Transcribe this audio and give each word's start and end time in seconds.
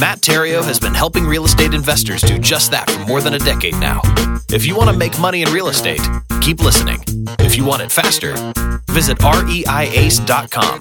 Matt 0.00 0.20
Theriault 0.22 0.64
has 0.64 0.80
been 0.80 0.94
helping 0.94 1.26
real 1.26 1.44
estate 1.44 1.74
investors 1.74 2.22
do 2.22 2.38
just 2.38 2.70
that 2.70 2.88
for 2.90 3.00
more 3.00 3.20
than 3.20 3.34
a 3.34 3.38
decade 3.38 3.74
now. 3.74 4.00
If 4.50 4.64
you 4.64 4.74
want 4.74 4.88
to 4.88 4.96
make 4.96 5.18
money 5.20 5.42
in 5.42 5.52
real 5.52 5.68
estate, 5.68 6.00
keep 6.40 6.60
listening. 6.60 7.04
If 7.38 7.54
you 7.56 7.66
want 7.66 7.82
it 7.82 7.92
faster, 7.92 8.32
visit 8.88 9.18
reiace.com. 9.18 10.80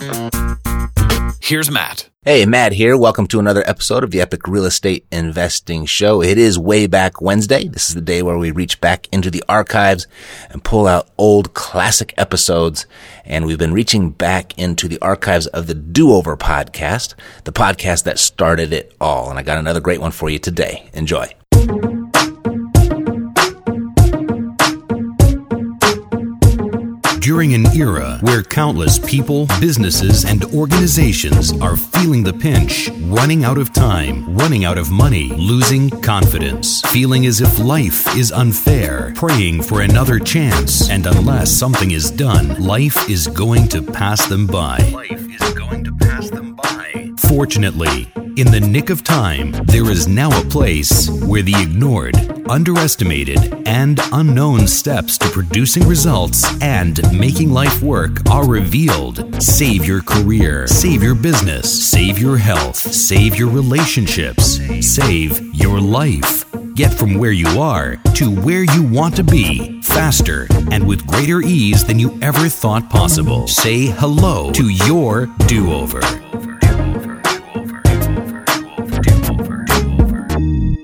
Here's 1.41 1.71
Matt. 1.71 2.09
Hey, 2.23 2.45
Matt 2.45 2.73
here. 2.73 2.97
Welcome 2.97 3.25
to 3.27 3.39
another 3.39 3.63
episode 3.65 4.03
of 4.03 4.11
the 4.11 4.19
Epic 4.19 4.45
Real 4.45 4.65
Estate 4.65 5.07
Investing 5.09 5.85
Show. 5.85 6.21
It 6.21 6.37
is 6.37 6.59
way 6.59 6.85
back 6.85 7.21
Wednesday. 7.21 7.67
This 7.67 7.87
is 7.87 7.95
the 7.95 8.01
day 8.01 8.21
where 8.21 8.37
we 8.37 8.51
reach 8.51 8.81
back 8.81 9.07
into 9.11 9.31
the 9.31 9.43
archives 9.47 10.05
and 10.49 10.63
pull 10.63 10.85
out 10.85 11.09
old 11.17 11.53
classic 11.53 12.13
episodes. 12.17 12.85
And 13.23 13.45
we've 13.45 13.57
been 13.57 13.73
reaching 13.73 14.11
back 14.11 14.57
into 14.59 14.87
the 14.87 14.99
archives 15.01 15.47
of 15.47 15.67
the 15.67 15.73
Do 15.73 16.11
Over 16.11 16.35
podcast, 16.35 17.15
the 17.45 17.53
podcast 17.53 18.03
that 18.03 18.19
started 18.19 18.73
it 18.73 18.93
all. 18.99 19.29
And 19.29 19.39
I 19.39 19.43
got 19.43 19.57
another 19.57 19.79
great 19.79 20.01
one 20.01 20.11
for 20.11 20.29
you 20.29 20.39
today. 20.39 20.89
Enjoy. 20.93 21.33
During 27.39 27.53
an 27.53 27.73
era 27.73 28.17
where 28.19 28.43
countless 28.43 28.99
people, 28.99 29.45
businesses, 29.61 30.25
and 30.25 30.43
organizations 30.53 31.53
are 31.61 31.77
feeling 31.77 32.21
the 32.21 32.33
pinch, 32.33 32.89
running 33.03 33.45
out 33.45 33.57
of 33.57 33.71
time, 33.71 34.35
running 34.35 34.65
out 34.65 34.77
of 34.77 34.91
money, 34.91 35.29
losing 35.29 35.89
confidence, 35.89 36.81
feeling 36.91 37.25
as 37.25 37.39
if 37.39 37.57
life 37.57 38.13
is 38.17 38.33
unfair, 38.33 39.13
praying 39.15 39.61
for 39.61 39.83
another 39.83 40.19
chance, 40.19 40.89
and 40.89 41.07
unless 41.07 41.49
something 41.49 41.91
is 41.91 42.11
done, 42.11 42.61
life 42.61 43.09
is 43.09 43.27
going 43.27 43.69
to 43.69 43.81
pass 43.83 44.27
them 44.27 44.45
by. 44.45 44.77
Life 47.39 47.51
is 47.51 47.57
going 47.57 47.71
to 47.71 47.71
pass 47.71 47.85
them 47.85 48.03
by. 48.03 48.19
Fortunately, 48.19 48.41
in 48.41 48.51
the 48.51 48.59
nick 48.59 48.89
of 48.89 49.03
time, 49.03 49.51
there 49.65 49.89
is 49.89 50.07
now 50.07 50.29
a 50.29 50.45
place 50.45 51.09
where 51.09 51.41
the 51.41 51.55
ignored, 51.61 52.15
underestimated, 52.49 53.53
and 53.65 53.99
unknown 54.11 54.67
steps 54.67 55.17
to 55.19 55.29
producing 55.29 55.87
results 55.87 56.45
and 56.61 56.99
making 57.17 57.51
life 57.51 57.81
work 57.81 58.29
are 58.29 58.47
revealed. 58.47 59.41
Save 59.41 59.85
your 59.85 60.01
career, 60.01 60.67
save 60.67 61.01
your 61.01 61.15
business, 61.15 61.89
save 61.89 62.19
your 62.19 62.37
health, 62.37 62.75
save 62.75 63.37
your 63.37 63.49
relationships, 63.49 64.59
save 64.81 65.41
your 65.55 65.79
life. 65.79 66.45
Get 66.75 66.93
from 66.93 67.17
where 67.17 67.31
you 67.31 67.61
are 67.61 67.97
to 68.15 68.29
where 68.29 68.63
you 68.63 68.83
want 68.83 69.15
to 69.15 69.23
be 69.23 69.81
faster 69.81 70.47
and 70.71 70.85
with 70.85 71.07
greater 71.07 71.41
ease 71.41 71.85
than 71.85 71.99
you 71.99 72.19
ever 72.21 72.49
thought 72.49 72.89
possible. 72.89 73.47
Say 73.47 73.87
hello 73.87 74.51
to 74.51 74.69
your 74.69 75.27
do 75.47 75.71
over. 75.71 76.01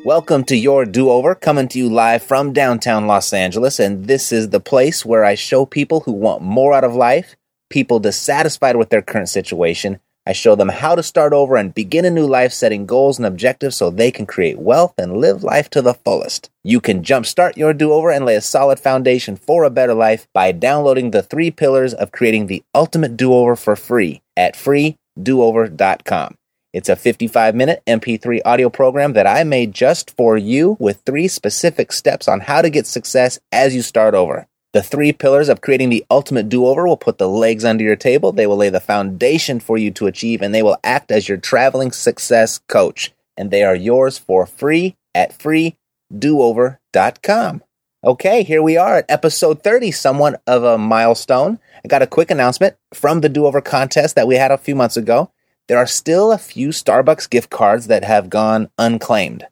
Welcome 0.05 0.43
to 0.43 0.55
Your 0.55 0.85
Do 0.85 1.09
Over, 1.09 1.33
coming 1.33 1.67
to 1.69 1.79
you 1.79 1.89
live 1.89 2.21
from 2.21 2.53
downtown 2.53 3.07
Los 3.07 3.33
Angeles. 3.33 3.79
And 3.79 4.05
this 4.05 4.31
is 4.31 4.49
the 4.49 4.59
place 4.59 5.03
where 5.03 5.25
I 5.25 5.33
show 5.33 5.65
people 5.65 6.01
who 6.01 6.11
want 6.11 6.43
more 6.43 6.75
out 6.75 6.83
of 6.83 6.93
life, 6.93 7.35
people 7.71 7.97
dissatisfied 7.97 8.75
with 8.75 8.91
their 8.91 9.01
current 9.01 9.29
situation. 9.29 9.99
I 10.23 10.33
show 10.33 10.53
them 10.53 10.69
how 10.69 10.93
to 10.93 11.01
start 11.01 11.33
over 11.33 11.55
and 11.55 11.73
begin 11.73 12.05
a 12.05 12.11
new 12.11 12.27
life, 12.27 12.53
setting 12.53 12.85
goals 12.85 13.17
and 13.17 13.25
objectives 13.25 13.77
so 13.77 13.89
they 13.89 14.11
can 14.11 14.27
create 14.27 14.59
wealth 14.59 14.93
and 14.99 15.17
live 15.17 15.43
life 15.43 15.71
to 15.71 15.81
the 15.81 15.95
fullest. 15.95 16.51
You 16.63 16.79
can 16.81 17.01
jumpstart 17.01 17.57
your 17.57 17.73
do 17.73 17.91
over 17.91 18.11
and 18.11 18.25
lay 18.25 18.35
a 18.35 18.41
solid 18.41 18.79
foundation 18.79 19.35
for 19.35 19.63
a 19.63 19.71
better 19.71 19.95
life 19.95 20.27
by 20.35 20.51
downloading 20.51 21.09
the 21.09 21.23
three 21.23 21.49
pillars 21.49 21.95
of 21.95 22.11
creating 22.11 22.45
the 22.45 22.61
ultimate 22.75 23.17
do 23.17 23.33
over 23.33 23.55
for 23.55 23.75
free 23.75 24.21
at 24.37 24.53
freedoover.com. 24.53 26.35
It's 26.75 26.89
a 26.89 26.95
55 26.97 27.55
minute 27.55 27.81
MP3 27.87 28.41
audio 28.43 28.69
program 28.69 29.13
that 29.13 29.25
I 29.25 29.45
made 29.45 29.71
just 29.71 30.13
for 30.17 30.35
you 30.35 30.75
with 30.77 30.99
three 31.05 31.29
specific 31.29 31.93
steps 31.93 32.27
on 32.27 32.41
how 32.41 32.61
to 32.61 32.69
get 32.69 32.85
success 32.85 33.39
as 33.49 33.73
you 33.73 33.81
start 33.81 34.13
over. 34.13 34.45
The 34.73 34.83
three 34.83 35.13
pillars 35.13 35.47
of 35.47 35.61
creating 35.61 35.89
the 35.89 36.03
ultimate 36.11 36.49
do 36.49 36.65
over 36.65 36.85
will 36.85 36.97
put 36.97 37.17
the 37.17 37.29
legs 37.29 37.63
under 37.63 37.85
your 37.85 37.95
table. 37.95 38.33
They 38.33 38.45
will 38.45 38.57
lay 38.57 38.67
the 38.67 38.81
foundation 38.81 39.61
for 39.61 39.77
you 39.77 39.89
to 39.91 40.07
achieve, 40.07 40.41
and 40.41 40.53
they 40.53 40.63
will 40.63 40.75
act 40.83 41.11
as 41.11 41.29
your 41.29 41.37
traveling 41.37 41.93
success 41.93 42.59
coach. 42.67 43.13
And 43.37 43.51
they 43.51 43.63
are 43.63 43.73
yours 43.73 44.17
for 44.17 44.45
free 44.45 44.97
at 45.13 45.39
freedoover.com. 45.39 47.63
Okay, 48.03 48.43
here 48.43 48.61
we 48.61 48.75
are 48.75 48.97
at 48.97 49.05
episode 49.07 49.63
30, 49.63 49.91
somewhat 49.91 50.41
of 50.45 50.65
a 50.65 50.77
milestone. 50.77 51.57
I 51.85 51.87
got 51.87 52.01
a 52.01 52.07
quick 52.07 52.29
announcement 52.29 52.75
from 52.93 53.21
the 53.21 53.29
do 53.29 53.45
over 53.45 53.61
contest 53.61 54.17
that 54.17 54.27
we 54.27 54.35
had 54.35 54.51
a 54.51 54.57
few 54.57 54.75
months 54.75 54.97
ago 54.97 55.31
there 55.67 55.77
are 55.77 55.87
still 55.87 56.31
a 56.31 56.37
few 56.37 56.69
Starbucks 56.69 57.29
gift 57.29 57.49
cards 57.49 57.87
that 57.87 58.03
have 58.03 58.29
gone 58.29 58.69
unclaimed. 58.77 59.47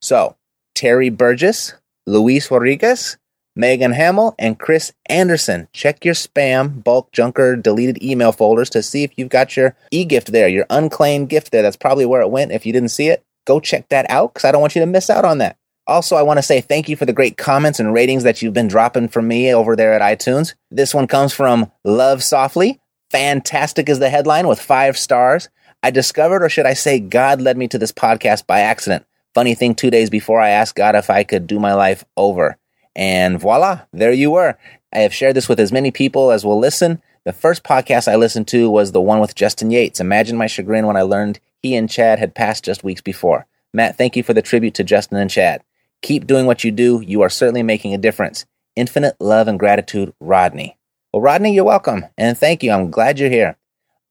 So, 0.00 0.36
Terry 0.74 1.10
Burgess, 1.10 1.74
Luis 2.06 2.50
Rodriguez, 2.50 3.18
Megan 3.56 3.92
Hamill, 3.92 4.34
and 4.38 4.58
Chris 4.58 4.92
Anderson. 5.06 5.68
Check 5.72 6.04
your 6.04 6.14
spam, 6.14 6.82
bulk, 6.82 7.10
junker, 7.12 7.56
deleted 7.56 8.02
email 8.02 8.30
folders 8.30 8.70
to 8.70 8.82
see 8.82 9.02
if 9.02 9.10
you've 9.16 9.28
got 9.28 9.56
your 9.56 9.74
e 9.90 10.04
gift 10.04 10.32
there, 10.32 10.48
your 10.48 10.66
unclaimed 10.70 11.28
gift 11.28 11.50
there. 11.50 11.62
That's 11.62 11.76
probably 11.76 12.06
where 12.06 12.20
it 12.20 12.30
went. 12.30 12.52
If 12.52 12.64
you 12.64 12.72
didn't 12.72 12.90
see 12.90 13.08
it, 13.08 13.24
go 13.46 13.58
check 13.58 13.88
that 13.88 14.08
out 14.08 14.32
because 14.32 14.44
I 14.44 14.52
don't 14.52 14.60
want 14.60 14.76
you 14.76 14.80
to 14.80 14.86
miss 14.86 15.10
out 15.10 15.24
on 15.24 15.38
that. 15.38 15.56
Also, 15.88 16.16
I 16.16 16.22
want 16.22 16.38
to 16.38 16.42
say 16.42 16.60
thank 16.60 16.88
you 16.88 16.96
for 16.96 17.06
the 17.06 17.14
great 17.14 17.36
comments 17.36 17.80
and 17.80 17.92
ratings 17.92 18.22
that 18.22 18.42
you've 18.42 18.54
been 18.54 18.68
dropping 18.68 19.08
from 19.08 19.26
me 19.26 19.52
over 19.52 19.74
there 19.74 19.94
at 19.94 20.18
iTunes. 20.18 20.54
This 20.70 20.94
one 20.94 21.06
comes 21.06 21.32
from 21.32 21.72
Love 21.82 22.22
Softly. 22.22 22.78
Fantastic 23.10 23.88
is 23.88 23.98
the 23.98 24.10
headline 24.10 24.46
with 24.48 24.60
five 24.60 24.98
stars. 24.98 25.48
I 25.82 25.90
discovered, 25.90 26.42
or 26.42 26.48
should 26.48 26.66
I 26.66 26.74
say, 26.74 27.00
God 27.00 27.40
led 27.40 27.56
me 27.56 27.68
to 27.68 27.78
this 27.78 27.92
podcast 27.92 28.46
by 28.46 28.60
accident. 28.60 29.06
Funny 29.34 29.54
thing, 29.54 29.74
two 29.74 29.90
days 29.90 30.10
before 30.10 30.40
I 30.40 30.50
asked 30.50 30.74
God 30.74 30.94
if 30.94 31.08
I 31.08 31.24
could 31.24 31.46
do 31.46 31.58
my 31.58 31.74
life 31.74 32.04
over. 32.16 32.56
And 32.96 33.40
voila, 33.40 33.82
there 33.92 34.12
you 34.12 34.32
were. 34.32 34.58
I 34.92 34.98
have 34.98 35.14
shared 35.14 35.36
this 35.36 35.48
with 35.48 35.60
as 35.60 35.72
many 35.72 35.90
people 35.90 36.30
as 36.30 36.44
will 36.44 36.58
listen. 36.58 37.00
The 37.24 37.32
first 37.32 37.62
podcast 37.62 38.08
I 38.08 38.16
listened 38.16 38.48
to 38.48 38.70
was 38.70 38.92
the 38.92 39.00
one 39.00 39.20
with 39.20 39.34
Justin 39.34 39.70
Yates. 39.70 40.00
Imagine 40.00 40.36
my 40.36 40.46
chagrin 40.46 40.86
when 40.86 40.96
I 40.96 41.02
learned 41.02 41.40
he 41.62 41.76
and 41.76 41.88
Chad 41.88 42.18
had 42.18 42.34
passed 42.34 42.64
just 42.64 42.84
weeks 42.84 43.00
before. 43.00 43.46
Matt, 43.72 43.96
thank 43.96 44.16
you 44.16 44.22
for 44.22 44.34
the 44.34 44.42
tribute 44.42 44.74
to 44.74 44.84
Justin 44.84 45.18
and 45.18 45.30
Chad. 45.30 45.62
Keep 46.02 46.26
doing 46.26 46.46
what 46.46 46.64
you 46.64 46.70
do. 46.70 47.02
You 47.06 47.22
are 47.22 47.28
certainly 47.28 47.62
making 47.62 47.92
a 47.92 47.98
difference. 47.98 48.46
Infinite 48.76 49.16
love 49.20 49.46
and 49.48 49.58
gratitude, 49.58 50.14
Rodney. 50.20 50.77
Well, 51.12 51.22
Rodney, 51.22 51.54
you're 51.54 51.64
welcome. 51.64 52.04
And 52.18 52.36
thank 52.36 52.62
you. 52.62 52.70
I'm 52.70 52.90
glad 52.90 53.18
you're 53.18 53.30
here 53.30 53.56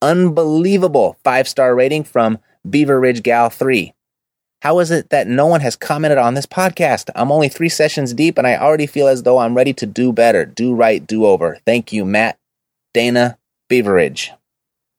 unbelievable 0.00 1.16
five 1.24 1.48
star 1.48 1.74
rating 1.74 2.04
from 2.04 2.38
Beaver 2.68 3.00
Ridge 3.00 3.22
Gal 3.22 3.50
3. 3.50 3.92
How 4.62 4.80
is 4.80 4.90
it 4.90 5.10
that 5.10 5.28
no 5.28 5.46
one 5.46 5.60
has 5.60 5.76
commented 5.76 6.18
on 6.18 6.34
this 6.34 6.46
podcast? 6.46 7.10
I'm 7.14 7.30
only 7.30 7.48
three 7.48 7.68
sessions 7.68 8.12
deep 8.14 8.38
and 8.38 8.46
I 8.46 8.56
already 8.56 8.86
feel 8.86 9.06
as 9.06 9.22
though 9.22 9.38
I'm 9.38 9.56
ready 9.56 9.72
to 9.74 9.86
do 9.86 10.12
better, 10.12 10.44
do 10.44 10.74
right, 10.74 11.04
do 11.06 11.26
over. 11.26 11.58
Thank 11.64 11.92
you, 11.92 12.04
Matt, 12.04 12.38
Dana, 12.92 13.38
Beaveridge. 13.68 14.32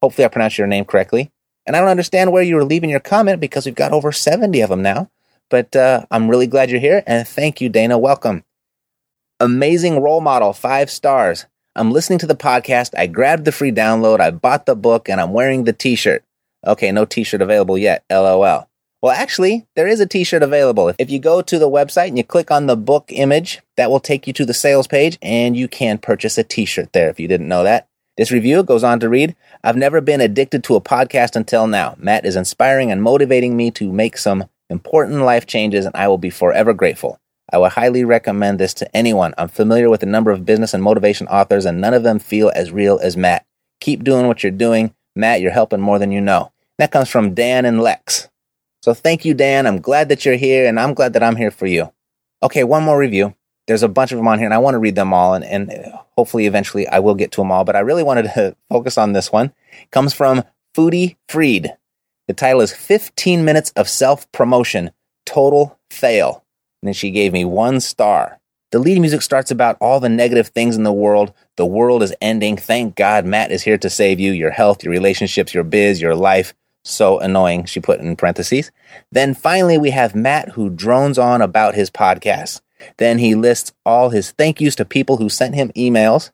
Hopefully, 0.01 0.23
I 0.23 0.29
pronounced 0.29 0.57
your 0.57 0.67
name 0.67 0.85
correctly. 0.85 1.31
And 1.65 1.75
I 1.75 1.81
don't 1.81 1.89
understand 1.89 2.31
where 2.31 2.41
you 2.41 2.55
were 2.55 2.63
leaving 2.63 2.89
your 2.89 3.01
comment 3.01 3.41
because 3.41 3.65
we've 3.65 3.75
got 3.75 3.91
over 3.91 4.13
70 4.13 4.61
of 4.61 4.69
them 4.69 4.81
now. 4.81 5.09
But 5.49 5.75
uh, 5.75 6.05
I'm 6.09 6.29
really 6.29 6.47
glad 6.47 6.71
you're 6.71 6.79
here. 6.79 7.03
And 7.05 7.27
thank 7.27 7.59
you, 7.59 7.67
Dana. 7.67 7.97
Welcome. 7.97 8.45
Amazing 9.41 10.01
role 10.01 10.21
model, 10.21 10.53
five 10.53 10.89
stars. 10.89 11.45
I'm 11.79 11.91
listening 11.91 12.19
to 12.19 12.27
the 12.27 12.35
podcast. 12.35 12.93
I 12.97 13.07
grabbed 13.07 13.45
the 13.45 13.53
free 13.53 13.71
download. 13.71 14.19
I 14.19 14.31
bought 14.31 14.65
the 14.65 14.75
book 14.75 15.07
and 15.07 15.21
I'm 15.21 15.31
wearing 15.31 15.63
the 15.63 15.71
t 15.71 15.95
shirt. 15.95 16.25
Okay, 16.67 16.91
no 16.91 17.05
t 17.05 17.23
shirt 17.23 17.41
available 17.41 17.77
yet. 17.77 18.03
LOL. 18.11 18.67
Well, 19.01 19.13
actually, 19.13 19.65
there 19.77 19.87
is 19.87 20.01
a 20.01 20.05
t 20.05 20.25
shirt 20.25 20.43
available. 20.43 20.91
If 20.99 21.09
you 21.09 21.19
go 21.19 21.41
to 21.41 21.57
the 21.57 21.69
website 21.69 22.09
and 22.09 22.17
you 22.17 22.25
click 22.25 22.51
on 22.51 22.65
the 22.65 22.75
book 22.75 23.05
image, 23.13 23.61
that 23.77 23.89
will 23.89 24.01
take 24.01 24.27
you 24.27 24.33
to 24.33 24.45
the 24.45 24.53
sales 24.53 24.87
page 24.87 25.17
and 25.21 25.55
you 25.55 25.69
can 25.69 25.99
purchase 25.99 26.37
a 26.37 26.43
t 26.43 26.65
shirt 26.65 26.91
there 26.91 27.09
if 27.09 27.17
you 27.17 27.29
didn't 27.29 27.47
know 27.47 27.63
that. 27.63 27.87
This 28.17 28.29
review 28.29 28.61
goes 28.63 28.83
on 28.83 28.99
to 28.99 29.07
read 29.07 29.37
I've 29.63 29.77
never 29.77 30.01
been 30.01 30.19
addicted 30.19 30.65
to 30.65 30.75
a 30.75 30.81
podcast 30.81 31.37
until 31.37 31.65
now. 31.65 31.95
Matt 31.97 32.25
is 32.25 32.35
inspiring 32.35 32.91
and 32.91 33.01
motivating 33.01 33.55
me 33.55 33.71
to 33.71 33.89
make 33.89 34.17
some 34.17 34.49
important 34.69 35.21
life 35.21 35.45
changes, 35.45 35.85
and 35.85 35.95
I 35.95 36.09
will 36.09 36.17
be 36.17 36.29
forever 36.29 36.73
grateful. 36.73 37.21
I 37.51 37.57
would 37.57 37.71
highly 37.71 38.03
recommend 38.03 38.59
this 38.59 38.73
to 38.75 38.95
anyone. 38.95 39.33
I'm 39.37 39.47
familiar 39.47 39.89
with 39.89 40.03
a 40.03 40.07
number 40.07 40.31
of 40.31 40.45
business 40.45 40.73
and 40.73 40.83
motivation 40.83 41.27
authors, 41.27 41.65
and 41.65 41.81
none 41.81 41.93
of 41.93 42.03
them 42.03 42.19
feel 42.19 42.51
as 42.55 42.71
real 42.71 42.99
as 43.01 43.17
Matt. 43.17 43.45
Keep 43.81 44.03
doing 44.03 44.27
what 44.27 44.43
you're 44.43 44.51
doing. 44.51 44.93
Matt, 45.15 45.41
you're 45.41 45.51
helping 45.51 45.81
more 45.81 45.99
than 45.99 46.11
you 46.11 46.21
know. 46.21 46.51
That 46.77 46.91
comes 46.91 47.09
from 47.09 47.33
Dan 47.33 47.65
and 47.65 47.81
Lex. 47.81 48.29
So 48.81 48.93
thank 48.93 49.25
you, 49.25 49.33
Dan. 49.33 49.67
I'm 49.67 49.81
glad 49.81 50.09
that 50.09 50.25
you're 50.25 50.35
here, 50.35 50.67
and 50.67 50.79
I'm 50.79 50.93
glad 50.93 51.13
that 51.13 51.23
I'm 51.23 51.35
here 51.35 51.51
for 51.51 51.65
you. 51.65 51.91
Okay, 52.41 52.63
one 52.63 52.83
more 52.83 52.97
review. 52.97 53.35
There's 53.67 53.83
a 53.83 53.89
bunch 53.89 54.11
of 54.11 54.17
them 54.17 54.27
on 54.27 54.39
here, 54.39 54.47
and 54.47 54.53
I 54.53 54.59
want 54.59 54.75
to 54.75 54.79
read 54.79 54.95
them 54.95 55.13
all, 55.13 55.33
and, 55.33 55.43
and 55.43 55.71
hopefully 56.17 56.45
eventually 56.45 56.87
I 56.87 56.99
will 56.99 57.15
get 57.15 57.31
to 57.33 57.41
them 57.41 57.51
all. 57.51 57.63
But 57.63 57.75
I 57.75 57.79
really 57.79 58.03
wanted 58.03 58.23
to 58.23 58.55
focus 58.69 58.97
on 58.97 59.13
this 59.13 59.31
one. 59.31 59.53
It 59.81 59.91
comes 59.91 60.13
from 60.13 60.43
Foodie 60.75 61.17
Freed. 61.27 61.73
The 62.27 62.33
title 62.33 62.61
is 62.61 62.73
15 62.73 63.43
Minutes 63.43 63.71
of 63.75 63.89
Self 63.89 64.31
Promotion 64.31 64.91
Total 65.25 65.77
Fail. 65.89 66.45
And 66.81 66.87
then 66.87 66.93
she 66.93 67.11
gave 67.11 67.33
me 67.33 67.45
one 67.45 67.79
star. 67.79 68.39
The 68.71 68.79
lead 68.79 68.99
music 68.99 69.23
starts 69.23 69.49
about 69.49 69.77
all 69.81 69.99
the 69.99 70.09
negative 70.09 70.49
things 70.49 70.75
in 70.75 70.83
the 70.83 70.93
world. 70.93 71.33
The 71.55 71.65
world 71.65 72.03
is 72.03 72.13
ending. 72.21 72.55
Thank 72.55 72.95
God 72.95 73.25
Matt 73.25 73.51
is 73.51 73.63
here 73.63 73.79
to 73.79 73.89
save 73.89 74.19
you, 74.19 74.31
your 74.31 74.51
health, 74.51 74.83
your 74.83 74.91
relationships, 74.91 75.53
your 75.53 75.63
biz, 75.63 75.99
your 75.99 76.15
life. 76.15 76.53
So 76.83 77.19
annoying, 77.19 77.65
she 77.65 77.79
put 77.79 77.99
in 77.99 78.15
parentheses. 78.15 78.71
Then 79.11 79.33
finally, 79.33 79.77
we 79.77 79.89
have 79.89 80.15
Matt 80.15 80.49
who 80.49 80.69
drones 80.69 81.17
on 81.17 81.41
about 81.41 81.75
his 81.75 81.89
podcast. 81.89 82.61
Then 82.97 83.17
he 83.17 83.35
lists 83.35 83.73
all 83.85 84.09
his 84.09 84.31
thank 84.31 84.61
yous 84.61 84.75
to 84.75 84.85
people 84.85 85.17
who 85.17 85.29
sent 85.29 85.55
him 85.55 85.71
emails. 85.75 86.31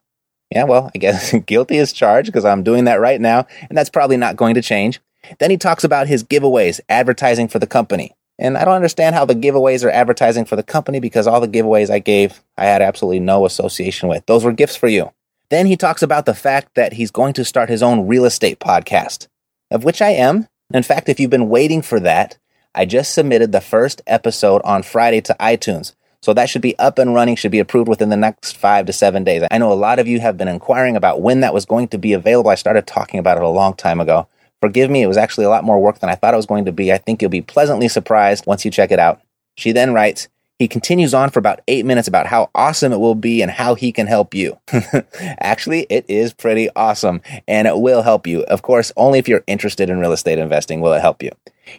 Yeah, 0.50 0.64
well, 0.64 0.90
I 0.94 0.98
guess 0.98 1.34
guilty 1.46 1.78
as 1.78 1.92
charged 1.92 2.26
because 2.26 2.44
I'm 2.44 2.62
doing 2.62 2.84
that 2.84 3.00
right 3.00 3.20
now, 3.20 3.46
and 3.68 3.76
that's 3.76 3.90
probably 3.90 4.16
not 4.16 4.36
going 4.36 4.54
to 4.54 4.62
change. 4.62 5.00
Then 5.38 5.50
he 5.50 5.56
talks 5.56 5.82
about 5.82 6.06
his 6.06 6.22
giveaways, 6.22 6.80
advertising 6.88 7.48
for 7.48 7.58
the 7.58 7.66
company. 7.66 8.12
And 8.38 8.58
I 8.58 8.64
don't 8.64 8.74
understand 8.74 9.14
how 9.14 9.24
the 9.24 9.34
giveaways 9.34 9.84
are 9.84 9.90
advertising 9.90 10.44
for 10.44 10.56
the 10.56 10.62
company 10.62 11.00
because 11.00 11.26
all 11.26 11.40
the 11.40 11.48
giveaways 11.48 11.90
I 11.90 11.98
gave, 11.98 12.42
I 12.56 12.66
had 12.66 12.82
absolutely 12.82 13.20
no 13.20 13.46
association 13.46 14.08
with. 14.08 14.26
Those 14.26 14.44
were 14.44 14.52
gifts 14.52 14.76
for 14.76 14.88
you. 14.88 15.12
Then 15.48 15.66
he 15.66 15.76
talks 15.76 16.02
about 16.02 16.26
the 16.26 16.34
fact 16.34 16.74
that 16.74 16.94
he's 16.94 17.10
going 17.10 17.32
to 17.34 17.44
start 17.44 17.68
his 17.68 17.82
own 17.82 18.06
real 18.06 18.24
estate 18.24 18.58
podcast, 18.58 19.28
of 19.70 19.84
which 19.84 20.02
I 20.02 20.10
am. 20.10 20.48
In 20.74 20.82
fact, 20.82 21.08
if 21.08 21.20
you've 21.20 21.30
been 21.30 21.48
waiting 21.48 21.82
for 21.82 22.00
that, 22.00 22.36
I 22.74 22.84
just 22.84 23.14
submitted 23.14 23.52
the 23.52 23.60
first 23.60 24.02
episode 24.06 24.60
on 24.64 24.82
Friday 24.82 25.20
to 25.22 25.36
iTunes. 25.40 25.94
So 26.20 26.34
that 26.34 26.50
should 26.50 26.62
be 26.62 26.76
up 26.78 26.98
and 26.98 27.14
running, 27.14 27.36
should 27.36 27.52
be 27.52 27.60
approved 27.60 27.88
within 27.88 28.08
the 28.08 28.16
next 28.16 28.56
five 28.56 28.86
to 28.86 28.92
seven 28.92 29.22
days. 29.22 29.44
I 29.50 29.58
know 29.58 29.72
a 29.72 29.74
lot 29.74 30.00
of 30.00 30.08
you 30.08 30.18
have 30.20 30.36
been 30.36 30.48
inquiring 30.48 30.96
about 30.96 31.22
when 31.22 31.40
that 31.40 31.54
was 31.54 31.64
going 31.64 31.88
to 31.88 31.98
be 31.98 32.12
available. 32.12 32.50
I 32.50 32.56
started 32.56 32.86
talking 32.86 33.20
about 33.20 33.36
it 33.36 33.44
a 33.44 33.48
long 33.48 33.74
time 33.74 34.00
ago. 34.00 34.26
Forgive 34.60 34.90
me, 34.90 35.02
it 35.02 35.06
was 35.06 35.16
actually 35.16 35.44
a 35.44 35.50
lot 35.50 35.64
more 35.64 35.80
work 35.80 35.98
than 36.00 36.10
I 36.10 36.14
thought 36.14 36.34
it 36.34 36.38
was 36.38 36.46
going 36.46 36.64
to 36.64 36.72
be. 36.72 36.92
I 36.92 36.98
think 36.98 37.20
you'll 37.20 37.30
be 37.30 37.42
pleasantly 37.42 37.88
surprised 37.88 38.46
once 38.46 38.64
you 38.64 38.70
check 38.70 38.90
it 38.90 38.98
out. 38.98 39.20
She 39.56 39.72
then 39.72 39.92
writes, 39.92 40.28
he 40.58 40.68
continues 40.68 41.12
on 41.12 41.30
for 41.30 41.38
about 41.38 41.60
eight 41.68 41.84
minutes 41.84 42.08
about 42.08 42.26
how 42.26 42.50
awesome 42.54 42.92
it 42.92 42.98
will 42.98 43.14
be 43.14 43.42
and 43.42 43.50
how 43.50 43.74
he 43.74 43.92
can 43.92 44.06
help 44.06 44.34
you. 44.34 44.58
Actually, 45.20 45.86
it 45.90 46.06
is 46.08 46.32
pretty 46.32 46.70
awesome 46.74 47.20
and 47.46 47.68
it 47.68 47.78
will 47.78 48.02
help 48.02 48.26
you. 48.26 48.42
Of 48.44 48.62
course, 48.62 48.90
only 48.96 49.18
if 49.18 49.28
you're 49.28 49.44
interested 49.46 49.90
in 49.90 49.98
real 49.98 50.12
estate 50.12 50.38
investing 50.38 50.80
will 50.80 50.94
it 50.94 51.02
help 51.02 51.22
you. 51.22 51.30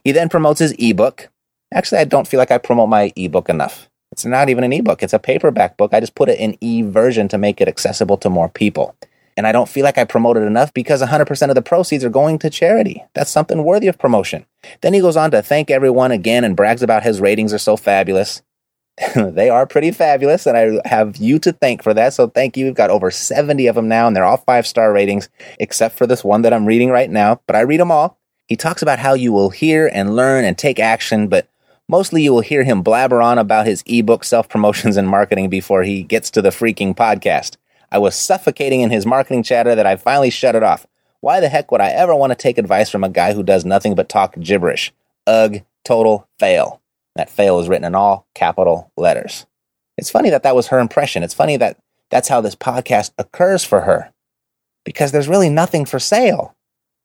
He 0.04 0.12
then 0.12 0.30
promotes 0.30 0.60
his 0.60 0.76
ebook. 0.78 1.30
Actually, 1.74 2.02
I 2.02 2.06
don't 2.06 2.28
feel 2.28 2.38
like 2.38 2.52
I 2.52 2.60
promote 2.60 2.90
my 2.90 3.12
ebook 3.16 3.50
enough. 3.50 3.90
It's 4.12 4.26
not 4.26 4.50
even 4.50 4.64
an 4.64 4.74
ebook, 4.74 5.04
it's 5.04 5.14
a 5.14 5.20
paperback 5.20 5.76
book. 5.76 5.94
I 5.94 6.00
just 6.00 6.16
put 6.16 6.30
it 6.30 6.40
in 6.40 6.58
e 6.62 6.82
version 6.82 7.28
to 7.30 7.38
make 7.38 7.60
it 7.60 7.68
accessible 7.68 8.18
to 8.18 8.30
more 8.30 8.50
people. 8.50 8.96
And 9.38 9.46
I 9.46 9.52
don't 9.52 9.70
feel 9.70 9.84
like 9.84 10.00
I 10.00 10.04
promoted 10.04 10.44
enough 10.44 10.74
because 10.74 11.02
100% 11.02 11.50
of 11.50 11.56
the 11.56 11.62
proceeds 11.62 12.04
are 12.04 12.10
going 12.10 12.40
to 12.40 12.50
charity. 12.50 13.04
That's 13.14 13.30
something 13.30 13.64
worthy 13.64 13.88
of 13.88 14.00
promotion. 14.00 14.48
Then 14.82 14.96
he 14.96 15.00
goes 15.00 15.16
on 15.16 15.30
to 15.32 15.44
thank 15.44 15.70
everyone 15.70 16.12
again 16.12 16.44
and 16.44 16.56
brags 16.56 16.82
about 16.82 17.04
his 17.04 17.22
ratings 17.22 17.54
are 17.54 17.60
so 17.60 17.78
fabulous. 17.78 18.42
they 19.16 19.50
are 19.50 19.68
pretty 19.68 19.92
fabulous, 19.92 20.48
and 20.48 20.58
I 20.58 20.88
have 20.88 21.18
you 21.18 21.38
to 21.40 21.54
thank 21.54 21.84
for 21.84 21.94
that. 21.94 22.14
So 22.14 22.28
thank 22.28 22.58
you. 22.58 22.66
We've 22.66 22.74
got 22.74 22.90
over 22.90 23.12
70 23.12 23.68
of 23.68 23.76
them 23.76 23.88
now, 23.88 24.08
and 24.08 24.16
they're 24.16 24.26
all 24.26 24.38
five 24.38 24.66
star 24.66 24.92
ratings, 24.92 25.30
except 25.60 25.96
for 25.96 26.08
this 26.08 26.24
one 26.24 26.42
that 26.42 26.54
I'm 26.54 26.66
reading 26.66 26.90
right 26.90 27.10
now. 27.10 27.40
But 27.46 27.56
I 27.56 27.62
read 27.62 27.80
them 27.80 27.92
all. 27.92 28.18
He 28.48 28.56
talks 28.56 28.82
about 28.82 29.00
how 29.00 29.14
you 29.14 29.32
will 29.32 29.52
hear 29.52 29.90
and 29.94 30.16
learn 30.16 30.46
and 30.46 30.58
take 30.58 30.80
action, 30.80 31.28
but 31.28 31.48
mostly 31.88 32.24
you 32.24 32.34
will 32.34 32.42
hear 32.42 32.64
him 32.64 32.82
blabber 32.82 33.22
on 33.22 33.38
about 33.38 33.68
his 33.68 33.84
ebook, 33.86 34.24
self 34.24 34.50
promotions, 34.50 34.98
and 34.98 35.08
marketing 35.08 35.50
before 35.50 35.84
he 35.84 36.02
gets 36.02 36.32
to 36.32 36.42
the 36.42 36.50
freaking 36.50 36.96
podcast. 36.96 37.58
I 37.92 37.98
was 37.98 38.16
suffocating 38.16 38.82
in 38.82 38.90
his 38.90 39.06
marketing 39.06 39.44
chatter 39.44 39.76
that 39.76 39.86
I 39.86 39.96
finally 39.96 40.30
shut 40.30 40.56
it 40.56 40.64
off. 40.64 40.86
Why 41.22 41.40
the 41.40 41.50
heck 41.50 41.72
would 41.72 41.82
I 41.82 41.90
ever 41.90 42.16
want 42.16 42.32
to 42.32 42.36
take 42.36 42.58
advice 42.58 42.90
from 42.90 43.04
a 43.04 43.10
guy 43.10 43.34
who 43.34 43.44
does 43.44 43.66
nothing 43.66 43.96
but 43.96 44.10
talk 44.10 44.36
gibberish? 44.40 44.94
Ugh, 45.26 45.62
total 45.84 46.28
fail. 46.40 46.82
That 47.16 47.30
fail 47.30 47.60
is 47.60 47.68
written 47.68 47.86
in 47.86 47.96
all 47.96 48.28
capital 48.36 48.92
letters. 48.96 49.46
It's 49.98 50.12
funny 50.12 50.30
that 50.30 50.44
that 50.44 50.56
was 50.56 50.68
her 50.68 50.80
impression. 50.80 51.24
It's 51.24 51.34
funny 51.34 51.58
that 51.58 51.78
that's 52.12 52.28
how 52.28 52.42
this 52.42 52.56
podcast 52.56 53.12
occurs 53.18 53.64
for 53.64 53.82
her 53.82 54.14
because 54.86 55.12
there's 55.12 55.28
really 55.28 55.50
nothing 55.50 55.86
for 55.86 56.00
sale. 56.00 56.56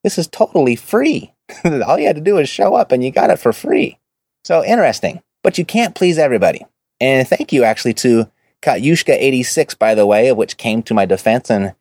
This 0.05 0.19
is 0.19 0.29
totally 0.29 0.76
free. 0.76 1.32
all 1.64 1.99
you 1.99 2.06
had 2.06 2.17
to 2.17 2.23
do 2.23 2.38
is 2.38 2.49
show 2.49 2.75
up 2.75 2.93
and 2.93 3.02
you 3.02 3.11
got 3.11 3.31
it 3.31 3.38
for 3.38 3.52
free. 3.52 3.99
So 4.44 4.64
interesting. 4.64 5.23
But 5.43 5.58
you 5.58 5.64
can't 5.64 5.94
please 5.94 6.19
everybody. 6.19 6.64
And 7.00 7.26
thank 7.26 7.52
you 7.52 7.64
actually 7.64 7.94
to 7.94 8.31
Katyushka86, 8.62 9.78
by 9.78 9.94
the 9.94 10.06
way, 10.06 10.28
of 10.28 10.36
which 10.36 10.56
came 10.56 10.82
to 10.84 10.94
my 10.94 11.04
defense 11.04 11.50
and, 11.50 11.74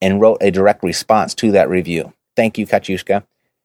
and 0.00 0.20
wrote 0.20 0.38
a 0.40 0.50
direct 0.50 0.82
response 0.82 1.34
to 1.36 1.50
that 1.52 1.68
review. 1.68 2.12
Thank 2.36 2.58
you, 2.58 2.66
Katyushka. 2.66 3.24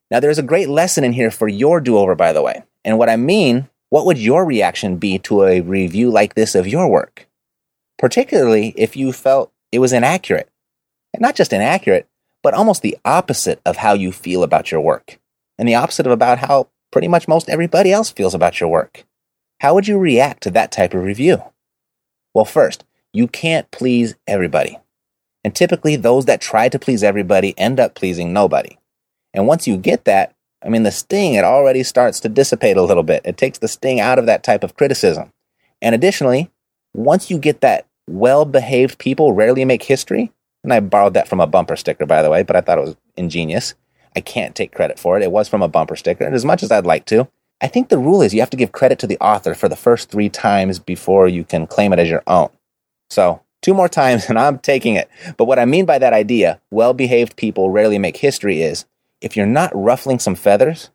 Now, 0.09 0.19
there's 0.19 0.39
a 0.39 0.43
great 0.43 0.69
lesson 0.69 1.03
in 1.03 1.13
here 1.13 1.31
for 1.31 1.47
your 1.47 1.79
do 1.79 1.97
over, 1.97 2.15
by 2.15 2.33
the 2.33 2.41
way. 2.41 2.63
And 2.83 2.97
what 2.97 3.09
I 3.09 3.17
mean, 3.17 3.69
what 3.89 4.05
would 4.05 4.17
your 4.17 4.45
reaction 4.45 4.97
be 4.97 5.19
to 5.19 5.43
a 5.43 5.61
review 5.61 6.09
like 6.09 6.33
this 6.33 6.55
of 6.55 6.67
your 6.67 6.89
work? 6.89 7.27
Particularly 7.97 8.73
if 8.77 8.95
you 8.95 9.13
felt 9.13 9.51
it 9.71 9.79
was 9.79 9.93
inaccurate. 9.93 10.49
And 11.13 11.21
not 11.21 11.35
just 11.35 11.53
inaccurate, 11.53 12.07
but 12.41 12.53
almost 12.53 12.81
the 12.81 12.97
opposite 13.05 13.61
of 13.65 13.77
how 13.77 13.93
you 13.93 14.11
feel 14.11 14.43
about 14.43 14.71
your 14.71 14.81
work. 14.81 15.19
And 15.57 15.67
the 15.67 15.75
opposite 15.75 16.07
of 16.07 16.11
about 16.11 16.39
how 16.39 16.69
pretty 16.91 17.07
much 17.07 17.27
most 17.27 17.49
everybody 17.49 17.91
else 17.91 18.09
feels 18.09 18.33
about 18.33 18.59
your 18.59 18.69
work. 18.69 19.05
How 19.59 19.73
would 19.73 19.87
you 19.87 19.97
react 19.97 20.43
to 20.43 20.51
that 20.51 20.71
type 20.71 20.93
of 20.93 21.03
review? 21.03 21.43
Well, 22.33 22.45
first, 22.45 22.85
you 23.13 23.27
can't 23.27 23.69
please 23.71 24.15
everybody. 24.27 24.79
And 25.43 25.55
typically, 25.55 25.95
those 25.95 26.25
that 26.25 26.39
try 26.39 26.69
to 26.69 26.79
please 26.79 27.03
everybody 27.03 27.57
end 27.57 27.79
up 27.79 27.95
pleasing 27.95 28.31
nobody. 28.31 28.77
And 29.33 29.47
once 29.47 29.67
you 29.67 29.77
get 29.77 30.05
that, 30.05 30.35
I 30.63 30.69
mean, 30.69 30.83
the 30.83 30.91
sting, 30.91 31.33
it 31.33 31.43
already 31.43 31.83
starts 31.83 32.19
to 32.21 32.29
dissipate 32.29 32.77
a 32.77 32.83
little 32.83 33.03
bit. 33.03 33.23
It 33.25 33.37
takes 33.37 33.57
the 33.57 33.67
sting 33.67 33.99
out 33.99 34.19
of 34.19 34.27
that 34.27 34.43
type 34.43 34.63
of 34.63 34.75
criticism. 34.75 35.31
And 35.81 35.95
additionally, 35.95 36.51
once 36.93 37.31
you 37.31 37.37
get 37.39 37.61
that 37.61 37.87
well 38.07 38.45
behaved 38.45 38.99
people 38.99 39.33
rarely 39.33 39.65
make 39.65 39.83
history, 39.83 40.31
and 40.63 40.71
I 40.71 40.79
borrowed 40.79 41.15
that 41.15 41.27
from 41.27 41.39
a 41.39 41.47
bumper 41.47 41.75
sticker, 41.75 42.05
by 42.05 42.21
the 42.21 42.29
way, 42.29 42.43
but 42.43 42.55
I 42.55 42.61
thought 42.61 42.77
it 42.77 42.85
was 42.85 42.95
ingenious. 43.17 43.73
I 44.15 44.19
can't 44.19 44.55
take 44.55 44.73
credit 44.73 44.99
for 44.99 45.17
it. 45.17 45.23
It 45.23 45.31
was 45.31 45.47
from 45.47 45.63
a 45.63 45.67
bumper 45.67 45.95
sticker, 45.95 46.23
and 46.23 46.35
as 46.35 46.45
much 46.45 46.61
as 46.61 46.71
I'd 46.71 46.85
like 46.85 47.05
to, 47.05 47.27
I 47.61 47.67
think 47.67 47.89
the 47.89 47.99
rule 47.99 48.21
is 48.21 48.33
you 48.33 48.39
have 48.39 48.49
to 48.49 48.57
give 48.57 48.71
credit 48.71 48.97
to 48.99 49.07
the 49.07 49.19
author 49.19 49.53
for 49.53 49.69
the 49.69 49.75
first 49.75 50.09
three 50.09 50.29
times 50.29 50.79
before 50.79 51.27
you 51.27 51.43
can 51.43 51.67
claim 51.67 51.93
it 51.93 51.99
as 51.99 52.09
your 52.09 52.23
own. 52.25 52.49
So, 53.11 53.41
two 53.61 53.73
more 53.75 53.87
times 53.87 54.25
and 54.29 54.39
I'm 54.39 54.57
taking 54.59 54.95
it. 54.95 55.09
But 55.37 55.45
what 55.45 55.59
I 55.59 55.65
mean 55.65 55.85
by 55.85 55.99
that 55.99 56.13
idea, 56.13 56.59
well 56.71 56.93
behaved 56.93 57.35
people 57.35 57.69
rarely 57.69 57.99
make 57.99 58.17
history, 58.17 58.61
is 58.61 58.85
if 59.21 59.37
you're 59.37 59.45
not 59.45 59.71
ruffling 59.75 60.17
some 60.17 60.35
feathers, 60.35 60.89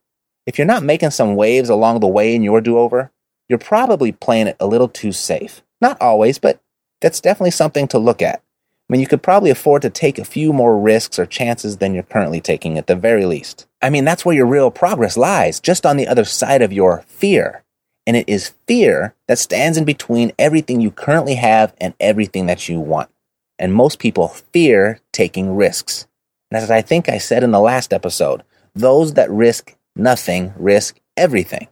if 0.46 0.58
you're 0.58 0.66
not 0.66 0.82
making 0.82 1.10
some 1.10 1.36
waves 1.36 1.68
along 1.68 2.00
the 2.00 2.06
way 2.08 2.34
in 2.34 2.42
your 2.42 2.60
do 2.60 2.78
over, 2.78 3.12
you're 3.48 3.58
probably 3.58 4.10
playing 4.10 4.48
it 4.48 4.56
a 4.58 4.66
little 4.66 4.88
too 4.88 5.12
safe. 5.12 5.62
Not 5.80 6.00
always, 6.00 6.38
but 6.38 6.60
that's 7.00 7.20
definitely 7.20 7.52
something 7.52 7.86
to 7.88 7.98
look 7.98 8.22
at. 8.22 8.42
I 8.88 8.92
mean, 8.92 9.00
you 9.00 9.06
could 9.08 9.22
probably 9.22 9.50
afford 9.50 9.82
to 9.82 9.90
take 9.90 10.18
a 10.18 10.24
few 10.24 10.52
more 10.52 10.78
risks 10.78 11.18
or 11.18 11.26
chances 11.26 11.78
than 11.78 11.92
you're 11.92 12.04
currently 12.04 12.40
taking 12.40 12.78
at 12.78 12.86
the 12.86 12.94
very 12.94 13.26
least. 13.26 13.66
I 13.82 13.90
mean, 13.90 14.04
that's 14.04 14.24
where 14.24 14.36
your 14.36 14.46
real 14.46 14.70
progress 14.70 15.16
lies, 15.16 15.58
just 15.58 15.84
on 15.84 15.96
the 15.96 16.06
other 16.06 16.24
side 16.24 16.62
of 16.62 16.72
your 16.72 17.02
fear. 17.08 17.64
And 18.06 18.16
it 18.16 18.28
is 18.28 18.54
fear 18.68 19.14
that 19.26 19.40
stands 19.40 19.76
in 19.76 19.84
between 19.84 20.32
everything 20.38 20.80
you 20.80 20.92
currently 20.92 21.34
have 21.34 21.74
and 21.80 21.94
everything 21.98 22.46
that 22.46 22.68
you 22.68 22.78
want. 22.78 23.10
And 23.58 23.74
most 23.74 23.98
people 23.98 24.28
fear 24.28 25.00
taking 25.12 25.56
risks. 25.56 26.06
And 26.50 26.62
as 26.62 26.70
I 26.70 26.82
think 26.82 27.08
I 27.08 27.18
said 27.18 27.42
in 27.42 27.50
the 27.50 27.58
last 27.58 27.92
episode, 27.92 28.44
those 28.74 29.14
that 29.14 29.30
risk 29.30 29.74
nothing 29.96 30.52
risk 30.56 31.00
everything. 31.16 31.66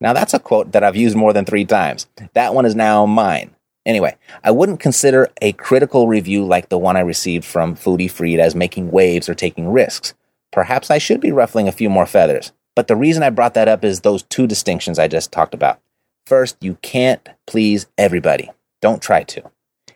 Now, 0.00 0.12
that's 0.12 0.34
a 0.34 0.38
quote 0.38 0.72
that 0.72 0.84
I've 0.84 0.96
used 0.96 1.16
more 1.16 1.32
than 1.32 1.44
three 1.44 1.64
times. 1.64 2.06
That 2.34 2.54
one 2.54 2.66
is 2.66 2.74
now 2.74 3.06
mine. 3.06 3.54
Anyway, 3.88 4.14
I 4.44 4.50
wouldn't 4.50 4.80
consider 4.80 5.30
a 5.40 5.52
critical 5.54 6.08
review 6.08 6.44
like 6.44 6.68
the 6.68 6.76
one 6.76 6.98
I 6.98 7.00
received 7.00 7.46
from 7.46 7.74
Foodie 7.74 8.10
Freed 8.10 8.38
as 8.38 8.54
making 8.54 8.90
waves 8.90 9.30
or 9.30 9.34
taking 9.34 9.70
risks. 9.70 10.12
Perhaps 10.52 10.90
I 10.90 10.98
should 10.98 11.22
be 11.22 11.32
ruffling 11.32 11.66
a 11.66 11.72
few 11.72 11.88
more 11.88 12.04
feathers. 12.04 12.52
But 12.76 12.86
the 12.86 12.96
reason 12.96 13.22
I 13.22 13.30
brought 13.30 13.54
that 13.54 13.66
up 13.66 13.86
is 13.86 14.02
those 14.02 14.24
two 14.24 14.46
distinctions 14.46 14.98
I 14.98 15.08
just 15.08 15.32
talked 15.32 15.54
about. 15.54 15.80
First, 16.26 16.58
you 16.60 16.74
can't 16.82 17.26
please 17.46 17.86
everybody. 17.96 18.50
Don't 18.82 19.00
try 19.00 19.22
to. 19.22 19.50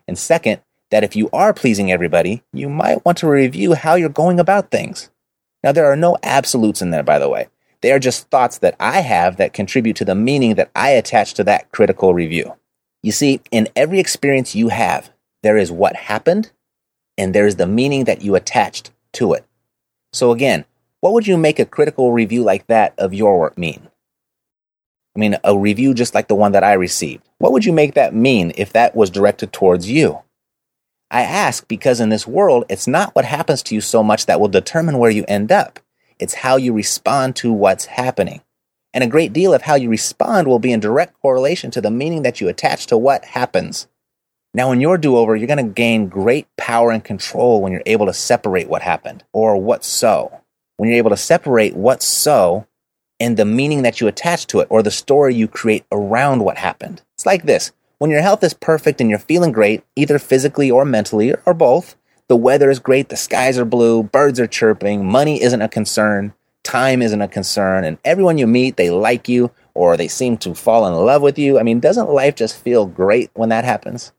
And 0.09 0.19
second, 0.19 0.63
that 0.91 1.05
if 1.05 1.15
you 1.15 1.29
are 1.31 1.53
pleasing 1.53 1.93
everybody, 1.93 2.43
you 2.51 2.71
might 2.71 3.05
want 3.05 3.19
to 3.19 3.29
review 3.29 3.75
how 3.75 3.95
you're 3.95 4.09
going 4.09 4.41
about 4.41 4.71
things. 4.71 5.11
Now, 5.63 5.73
there 5.73 5.93
are 5.93 5.97
no 5.97 6.17
absolutes 6.23 6.81
in 6.81 6.93
there, 6.93 7.03
by 7.03 7.19
the 7.19 7.29
way. 7.29 7.49
They 7.83 7.93
are 7.93 7.99
just 7.99 8.31
thoughts 8.31 8.57
that 8.59 8.75
I 8.81 9.01
have 9.01 9.37
that 9.37 9.53
contribute 9.53 9.97
to 9.97 10.07
the 10.07 10.15
meaning 10.15 10.55
that 10.55 10.71
I 10.75 10.91
attach 10.91 11.35
to 11.35 11.45
that 11.45 11.71
critical 11.73 12.15
review. 12.15 12.55
You 13.03 13.13
see, 13.13 13.41
in 13.51 13.69
every 13.75 13.99
experience 13.99 14.55
you 14.55 14.69
have, 14.69 15.11
there 15.43 15.57
is 15.57 15.73
what 15.73 15.97
happened 15.97 16.53
and 17.19 17.35
there 17.35 17.47
is 17.47 17.57
the 17.57 17.67
meaning 17.67 18.05
that 18.05 18.23
you 18.23 18.35
attached 18.35 18.91
to 19.15 19.33
it. 19.33 19.45
So 20.13 20.31
again, 20.31 20.65
what 21.01 21.13
would 21.13 21.27
you 21.27 21.37
make 21.37 21.59
a 21.59 21.65
critical 21.65 22.13
review 22.13 22.43
like 22.43 22.67
that 22.69 22.95
of 22.99 23.13
your 23.13 23.39
work 23.39 23.59
mean? 23.59 23.89
I 25.17 25.19
mean, 25.19 25.37
a 25.45 25.59
review 25.59 25.95
just 25.95 26.15
like 26.15 26.29
the 26.29 26.35
one 26.35 26.53
that 26.53 26.65
I 26.65 26.73
received. 26.75 27.29
What 27.39 27.53
would 27.53 27.65
you 27.65 27.73
make 27.73 27.95
that 27.95 28.15
mean 28.15 28.53
if 28.57 28.73
that 28.73 28.95
was 28.95 29.11
directed 29.11 29.53
towards 29.53 29.91
you? 29.91 30.21
I 31.11 31.23
ask 31.23 31.69
because 31.69 32.01
in 32.01 32.09
this 32.09 32.27
world, 32.27 32.65
it's 32.71 32.87
not 32.87 33.15
what 33.15 33.27
happens 33.27 33.63
to 33.65 33.75
you 33.75 33.83
so 33.83 34.03
much 34.03 34.27
that 34.27 34.41
will 34.41 34.49
determine 34.49 34.99
where 34.99 35.11
you 35.11 35.25
end 35.29 35.53
up. 35.53 35.81
It's 36.19 36.35
how 36.35 36.57
you 36.57 36.73
respond 36.73 37.37
to 37.37 37.53
what's 37.53 37.85
happening. 37.87 38.41
And 38.95 39.03
a 39.03 39.09
great 39.09 39.33
deal 39.33 39.55
of 39.55 39.63
how 39.63 39.75
you 39.75 39.89
respond 39.89 40.47
will 40.47 40.59
be 40.59 40.73
in 40.73 40.81
direct 40.81 41.21
correlation 41.21 41.71
to 41.71 41.81
the 41.81 41.91
meaning 41.91 42.23
that 42.23 42.41
you 42.41 42.49
attach 42.49 42.87
to 42.89 42.97
what 42.97 43.25
happens. 43.25 43.87
Now, 44.55 44.71
in 44.71 44.81
your 44.81 44.99
do 44.99 45.17
over, 45.17 45.35
you're 45.35 45.47
going 45.47 45.65
to 45.65 45.73
gain 45.73 46.09
great 46.09 46.47
power 46.59 46.91
and 46.91 47.03
control 47.03 47.63
when 47.63 47.73
you're 47.73 47.83
able 47.87 48.07
to 48.07 48.13
separate 48.13 48.69
what 48.69 48.83
happened 48.83 49.25
or 49.33 49.57
what's 49.57 49.87
so. 49.87 50.41
When 50.77 50.91
you're 50.91 50.99
able 50.99 51.11
to 51.11 51.17
separate 51.17 51.75
what's 51.75 52.05
so 52.05 52.67
and 53.19 53.37
the 53.37 53.45
meaning 53.45 53.83
that 53.83 54.01
you 54.01 54.09
attach 54.09 54.47
to 54.49 54.61
it 54.61 54.67
or 54.69 54.83
the 54.83 54.91
story 54.91 55.35
you 55.35 55.49
create 55.49 55.85
around 55.91 56.45
what 56.45 56.59
happened. 56.59 57.03
It's 57.15 57.25
like 57.25 57.45
this 57.45 57.73
when 57.99 58.11
your 58.11 58.21
health 58.21 58.43
is 58.43 58.53
perfect 58.53 59.01
and 59.01 59.09
you're 59.09 59.19
feeling 59.21 59.53
great, 59.53 59.85
either 59.95 60.19
physically 60.19 60.71
or 60.71 60.85
mentally 60.85 61.35
or 61.47 61.55
both, 61.55 61.95
the 62.29 62.37
weather 62.37 62.69
is 62.69 62.81
great, 62.81 63.11
the 63.11 63.17
skies 63.17 63.59
are 63.59 63.65
blue, 63.65 64.03
birds 64.03 64.41
are 64.41 64.47
chirping, 64.49 65.07
money 65.07 65.41
isn't 65.41 65.63
a 65.63 65.69
concern, 65.69 66.35
time 66.65 67.03
isn't 67.03 67.23
a 67.23 67.29
concern, 67.29 67.85
and 67.85 67.99
everyone 68.05 68.39
you 68.39 68.47
meet, 68.47 68.77
they 68.77 68.91
like 68.91 69.29
you 69.29 69.51
or 69.75 69.97
they 69.97 70.09
seem 70.09 70.37
to 70.39 70.55
fall 70.55 70.87
in 70.87 70.95
love 70.95 71.23
with 71.23 71.39
you. 71.39 71.59
I 71.59 71.63
mean, 71.63 71.81
doesn't 71.81 72.11
life 72.11 72.35
just 72.35 72.63
feel 72.63 72.87
great 72.87 73.31
when 73.35 73.49
that 73.49 73.65
happens? 73.65 74.13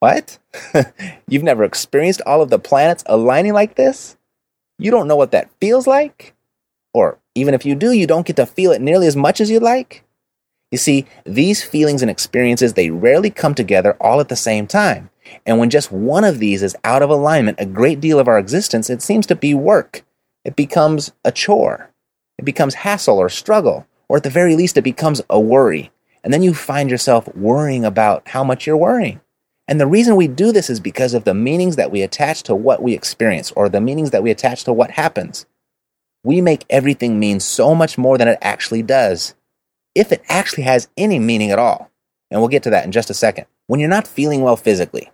What? 0.00 0.38
You've 1.28 1.42
never 1.42 1.64
experienced 1.64 2.22
all 2.26 2.42
of 2.42 2.50
the 2.50 2.58
planets 2.58 3.04
aligning 3.06 3.52
like 3.52 3.74
this? 3.76 4.16
You 4.78 4.90
don't 4.90 5.08
know 5.08 5.16
what 5.16 5.30
that 5.30 5.50
feels 5.60 5.86
like? 5.86 6.34
Or 6.92 7.18
even 7.34 7.54
if 7.54 7.64
you 7.64 7.74
do, 7.74 7.92
you 7.92 8.06
don't 8.06 8.26
get 8.26 8.36
to 8.36 8.46
feel 8.46 8.72
it 8.72 8.80
nearly 8.80 9.06
as 9.06 9.16
much 9.16 9.40
as 9.40 9.50
you'd 9.50 9.62
like? 9.62 10.04
You 10.70 10.78
see, 10.78 11.06
these 11.24 11.62
feelings 11.62 12.02
and 12.02 12.10
experiences, 12.10 12.72
they 12.72 12.90
rarely 12.90 13.30
come 13.30 13.54
together 13.54 13.96
all 14.00 14.20
at 14.20 14.28
the 14.28 14.36
same 14.36 14.66
time. 14.66 15.10
And 15.46 15.58
when 15.58 15.70
just 15.70 15.92
one 15.92 16.24
of 16.24 16.38
these 16.38 16.62
is 16.62 16.76
out 16.84 17.02
of 17.02 17.10
alignment, 17.10 17.60
a 17.60 17.66
great 17.66 18.00
deal 18.00 18.18
of 18.18 18.28
our 18.28 18.38
existence, 18.38 18.90
it 18.90 19.02
seems 19.02 19.26
to 19.26 19.36
be 19.36 19.54
work. 19.54 20.04
It 20.44 20.56
becomes 20.56 21.12
a 21.24 21.32
chore. 21.32 21.90
It 22.38 22.44
becomes 22.44 22.74
hassle 22.74 23.18
or 23.18 23.28
struggle, 23.28 23.86
or 24.08 24.18
at 24.18 24.22
the 24.22 24.30
very 24.30 24.56
least, 24.56 24.76
it 24.76 24.82
becomes 24.82 25.22
a 25.30 25.40
worry. 25.40 25.90
And 26.22 26.32
then 26.32 26.42
you 26.42 26.54
find 26.54 26.90
yourself 26.90 27.28
worrying 27.34 27.84
about 27.84 28.28
how 28.28 28.44
much 28.44 28.66
you're 28.66 28.76
worrying. 28.76 29.20
And 29.66 29.80
the 29.80 29.86
reason 29.86 30.16
we 30.16 30.28
do 30.28 30.52
this 30.52 30.68
is 30.68 30.80
because 30.80 31.14
of 31.14 31.24
the 31.24 31.34
meanings 31.34 31.76
that 31.76 31.90
we 31.90 32.02
attach 32.02 32.42
to 32.44 32.54
what 32.54 32.82
we 32.82 32.92
experience 32.92 33.50
or 33.52 33.68
the 33.68 33.80
meanings 33.80 34.10
that 34.10 34.22
we 34.22 34.30
attach 34.30 34.64
to 34.64 34.72
what 34.72 34.92
happens. 34.92 35.46
We 36.22 36.40
make 36.40 36.64
everything 36.68 37.18
mean 37.18 37.40
so 37.40 37.74
much 37.74 37.96
more 37.96 38.18
than 38.18 38.28
it 38.28 38.38
actually 38.42 38.82
does, 38.82 39.34
if 39.94 40.12
it 40.12 40.22
actually 40.28 40.64
has 40.64 40.88
any 40.96 41.18
meaning 41.18 41.50
at 41.50 41.58
all. 41.58 41.90
And 42.30 42.40
we'll 42.40 42.48
get 42.48 42.62
to 42.64 42.70
that 42.70 42.84
in 42.84 42.92
just 42.92 43.10
a 43.10 43.14
second. 43.14 43.46
When 43.66 43.80
you're 43.80 43.88
not 43.88 44.06
feeling 44.06 44.42
well 44.42 44.56
physically, 44.56 45.10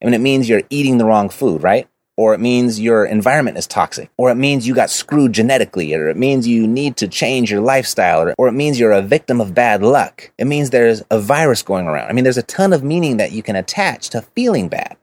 I 0.00 0.04
mean, 0.06 0.14
it 0.14 0.20
means 0.20 0.48
you're 0.48 0.62
eating 0.70 0.98
the 0.98 1.04
wrong 1.04 1.28
food, 1.28 1.62
right? 1.62 1.88
Or 2.18 2.34
it 2.34 2.40
means 2.40 2.80
your 2.80 3.06
environment 3.06 3.56
is 3.56 3.66
toxic, 3.68 4.10
or 4.16 4.28
it 4.28 4.34
means 4.34 4.66
you 4.66 4.74
got 4.74 4.90
screwed 4.90 5.32
genetically, 5.32 5.94
or 5.94 6.08
it 6.08 6.16
means 6.16 6.48
you 6.48 6.66
need 6.66 6.96
to 6.96 7.06
change 7.06 7.48
your 7.48 7.60
lifestyle, 7.60 8.34
or, 8.36 8.48
it 8.48 8.52
means 8.52 8.80
you're 8.80 8.90
a 8.90 9.00
victim 9.00 9.40
of 9.40 9.54
bad 9.54 9.84
luck. 9.84 10.32
It 10.36 10.48
means 10.48 10.70
there's 10.70 11.00
a 11.12 11.20
virus 11.20 11.62
going 11.62 11.86
around. 11.86 12.10
I 12.10 12.12
mean, 12.12 12.24
there's 12.24 12.36
a 12.36 12.42
ton 12.42 12.72
of 12.72 12.82
meaning 12.82 13.18
that 13.18 13.30
you 13.30 13.44
can 13.44 13.54
attach 13.54 14.10
to 14.10 14.22
feeling 14.22 14.68
bad. 14.68 14.96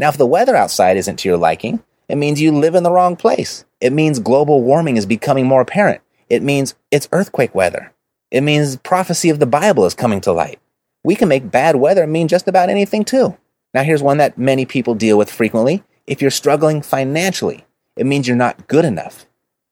Now, 0.00 0.08
if 0.08 0.16
the 0.16 0.26
weather 0.26 0.56
outside 0.56 0.96
isn't 0.96 1.20
to 1.20 1.28
your 1.28 1.38
liking, 1.38 1.80
it 2.08 2.16
means 2.16 2.40
you 2.40 2.50
live 2.50 2.74
in 2.74 2.82
the 2.82 2.90
wrong 2.90 3.14
place. 3.14 3.64
It 3.80 3.92
means 3.92 4.18
global 4.18 4.64
warming 4.64 4.96
is 4.96 5.06
becoming 5.06 5.46
more 5.46 5.60
apparent. 5.60 6.00
It 6.28 6.42
means 6.42 6.74
it's 6.90 7.08
earthquake 7.12 7.54
weather. 7.54 7.92
It 8.32 8.40
means 8.40 8.78
prophecy 8.78 9.30
of 9.30 9.38
the 9.38 9.46
Bible 9.46 9.84
is 9.84 9.94
coming 9.94 10.20
to 10.22 10.32
light. 10.32 10.58
We 11.04 11.14
can 11.14 11.28
make 11.28 11.52
bad 11.52 11.76
weather 11.76 12.04
mean 12.04 12.26
just 12.26 12.48
about 12.48 12.68
anything 12.68 13.04
too. 13.04 13.38
Now, 13.74 13.84
here's 13.84 14.02
one 14.02 14.16
that 14.16 14.36
many 14.36 14.66
people 14.66 14.96
deal 14.96 15.16
with 15.16 15.30
frequently 15.30 15.84
if 16.06 16.20
you're 16.20 16.30
struggling 16.30 16.82
financially, 16.82 17.64
it 17.96 18.06
means 18.06 18.26
you're 18.26 18.36
not 18.36 18.66
good 18.68 18.84
enough. 18.84 19.22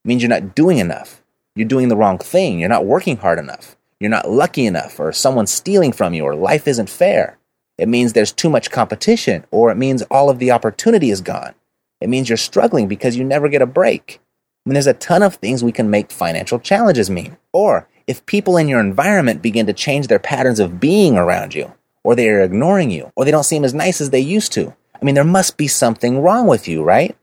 It 0.05 0.09
means 0.09 0.23
you're 0.23 0.29
not 0.29 0.55
doing 0.55 0.79
enough. 0.79 1.23
You're 1.55 1.69
doing 1.69 1.89
the 1.89 1.97
wrong 1.97 2.19
thing. 2.19 2.59
You're 2.59 2.69
not 2.69 2.87
working 2.87 3.17
hard 3.17 3.39
enough. 3.39 3.77
You're 3.99 4.11
not 4.11 4.31
lucky 4.31 4.65
enough, 4.65 4.99
or 4.99 5.13
someone's 5.13 5.51
stealing 5.51 5.93
from 5.93 6.15
you, 6.15 6.25
or 6.25 6.35
life 6.35 6.67
isn't 6.67 6.89
fair. 6.89 7.39
It 7.77 7.89
means 7.89 8.13
there's 8.13 8.33
too 8.33 8.49
much 8.49 8.71
competition, 8.71 9.45
or 9.51 9.71
it 9.71 9.77
means 9.77 10.03
all 10.03 10.31
of 10.31 10.39
the 10.39 10.51
opportunity 10.51 11.11
is 11.11 11.21
gone. 11.21 11.55
It 12.01 12.09
means 12.09 12.29
you're 12.29 12.39
struggling 12.39 12.89
because 12.89 13.17
you 13.17 13.25
never 13.25 13.49
get 13.49 13.63
a 13.63 13.67
break. 13.67 14.21
I 14.65 14.69
mean, 14.69 14.75
there's 14.75 14.87
a 14.87 14.95
ton 14.95 15.23
of 15.23 15.37
things 15.37 15.65
we 15.65 15.73
can 15.73 15.91
make 15.91 16.11
financial 16.11 16.59
challenges 16.59 17.11
mean. 17.11 17.37
Or 17.53 17.89
if 18.07 18.25
people 18.27 18.57
in 18.57 18.69
your 18.69 18.81
environment 18.81 19.43
begin 19.43 19.67
to 19.67 19.73
change 19.73 20.07
their 20.07 20.19
patterns 20.19 20.61
of 20.61 20.81
being 20.81 21.17
around 21.17 21.55
you, 21.55 21.75
or 22.05 22.15
they 22.15 22.29
are 22.29 22.43
ignoring 22.43 22.91
you, 22.91 23.13
or 23.17 23.25
they 23.25 23.31
don't 23.31 23.45
seem 23.45 23.65
as 23.65 23.75
nice 23.75 24.01
as 24.01 24.11
they 24.11 24.21
used 24.21 24.53
to, 24.53 24.75
I 25.01 25.05
mean, 25.05 25.15
there 25.15 25.25
must 25.25 25.57
be 25.57 25.69
something 25.69 26.21
wrong 26.21 26.47
with 26.47 26.69
you, 26.69 26.83
right? 26.83 27.17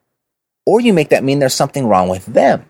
Or 0.66 0.82
you 0.82 0.94
make 0.94 1.10
that 1.10 1.24
mean 1.24 1.40
there's 1.40 1.54
something 1.54 1.88
wrong 1.88 2.10
with 2.10 2.26
them. 2.26 2.70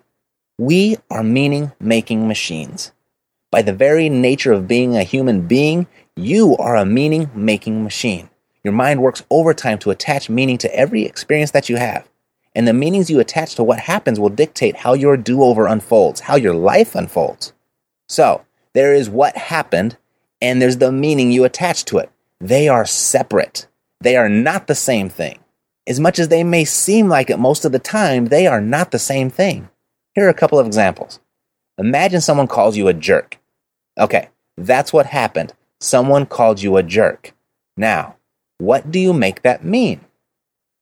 We 0.57 0.97
are 1.09 1.23
meaning 1.23 1.71
making 1.79 2.27
machines. 2.27 2.91
By 3.49 3.61
the 3.61 3.73
very 3.73 4.09
nature 4.09 4.51
of 4.51 4.67
being 4.67 4.97
a 4.97 5.03
human 5.03 5.47
being, 5.47 5.87
you 6.15 6.57
are 6.57 6.75
a 6.75 6.85
meaning 6.85 7.29
making 7.33 7.83
machine. 7.83 8.29
Your 8.63 8.73
mind 8.73 9.01
works 9.01 9.23
overtime 9.29 9.79
to 9.79 9.91
attach 9.91 10.29
meaning 10.29 10.57
to 10.57 10.75
every 10.75 11.03
experience 11.03 11.51
that 11.51 11.69
you 11.69 11.77
have. 11.77 12.09
And 12.53 12.67
the 12.67 12.73
meanings 12.73 13.09
you 13.09 13.19
attach 13.19 13.55
to 13.55 13.63
what 13.63 13.79
happens 13.79 14.19
will 14.19 14.29
dictate 14.29 14.77
how 14.77 14.93
your 14.93 15.15
do 15.15 15.43
over 15.43 15.67
unfolds, 15.67 16.21
how 16.21 16.35
your 16.35 16.55
life 16.55 16.95
unfolds. 16.95 17.53
So, 18.09 18.43
there 18.73 18.93
is 18.93 19.09
what 19.09 19.37
happened, 19.37 19.95
and 20.41 20.61
there's 20.61 20.77
the 20.77 20.91
meaning 20.91 21.31
you 21.31 21.45
attach 21.45 21.85
to 21.85 21.99
it. 21.99 22.11
They 22.39 22.67
are 22.67 22.85
separate. 22.85 23.67
They 24.01 24.15
are 24.15 24.29
not 24.29 24.67
the 24.67 24.75
same 24.75 25.09
thing. 25.09 25.39
As 25.87 25.99
much 25.99 26.19
as 26.19 26.27
they 26.27 26.43
may 26.43 26.65
seem 26.65 27.07
like 27.07 27.29
it 27.29 27.39
most 27.39 27.65
of 27.65 27.71
the 27.71 27.79
time, 27.79 28.25
they 28.25 28.45
are 28.45 28.61
not 28.61 28.91
the 28.91 28.99
same 28.99 29.29
thing. 29.29 29.69
Here 30.13 30.25
are 30.25 30.29
a 30.29 30.33
couple 30.33 30.59
of 30.59 30.67
examples. 30.67 31.19
Imagine 31.77 32.21
someone 32.21 32.47
calls 32.47 32.75
you 32.75 32.87
a 32.87 32.93
jerk. 32.93 33.37
Okay, 33.97 34.29
that's 34.57 34.91
what 34.91 35.05
happened. 35.05 35.53
Someone 35.79 36.25
called 36.25 36.61
you 36.61 36.75
a 36.77 36.83
jerk. 36.83 37.33
Now, 37.77 38.17
what 38.57 38.91
do 38.91 38.99
you 38.99 39.13
make 39.13 39.43
that 39.43 39.63
mean? 39.63 40.01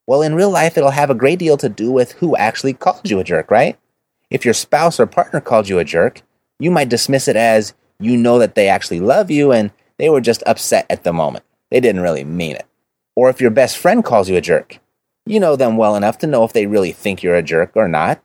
Well, 0.07 0.21
in 0.21 0.35
real 0.35 0.49
life, 0.49 0.77
it'll 0.77 0.91
have 0.91 1.09
a 1.09 1.15
great 1.15 1.39
deal 1.39 1.57
to 1.57 1.69
do 1.69 1.91
with 1.91 2.13
who 2.13 2.35
actually 2.35 2.73
called 2.73 3.09
you 3.09 3.19
a 3.19 3.23
jerk, 3.23 3.51
right? 3.51 3.77
If 4.29 4.45
your 4.45 4.53
spouse 4.53 4.99
or 4.99 5.05
partner 5.05 5.41
called 5.41 5.67
you 5.67 5.79
a 5.79 5.83
jerk, 5.83 6.21
you 6.59 6.71
might 6.71 6.89
dismiss 6.89 7.27
it 7.27 7.35
as 7.35 7.73
you 7.99 8.17
know 8.17 8.39
that 8.39 8.55
they 8.55 8.67
actually 8.67 8.99
love 8.99 9.29
you 9.29 9.51
and 9.51 9.71
they 9.97 10.09
were 10.09 10.21
just 10.21 10.43
upset 10.45 10.85
at 10.89 11.03
the 11.03 11.13
moment. 11.13 11.45
They 11.71 11.79
didn't 11.79 12.01
really 12.01 12.23
mean 12.23 12.55
it. 12.55 12.65
Or 13.15 13.29
if 13.29 13.39
your 13.39 13.51
best 13.51 13.77
friend 13.77 14.03
calls 14.03 14.29
you 14.29 14.35
a 14.35 14.41
jerk, 14.41 14.79
you 15.25 15.39
know 15.39 15.55
them 15.55 15.77
well 15.77 15.95
enough 15.95 16.17
to 16.19 16.27
know 16.27 16.43
if 16.43 16.53
they 16.53 16.67
really 16.67 16.91
think 16.91 17.23
you're 17.23 17.35
a 17.35 17.43
jerk 17.43 17.71
or 17.75 17.87
not. 17.87 18.21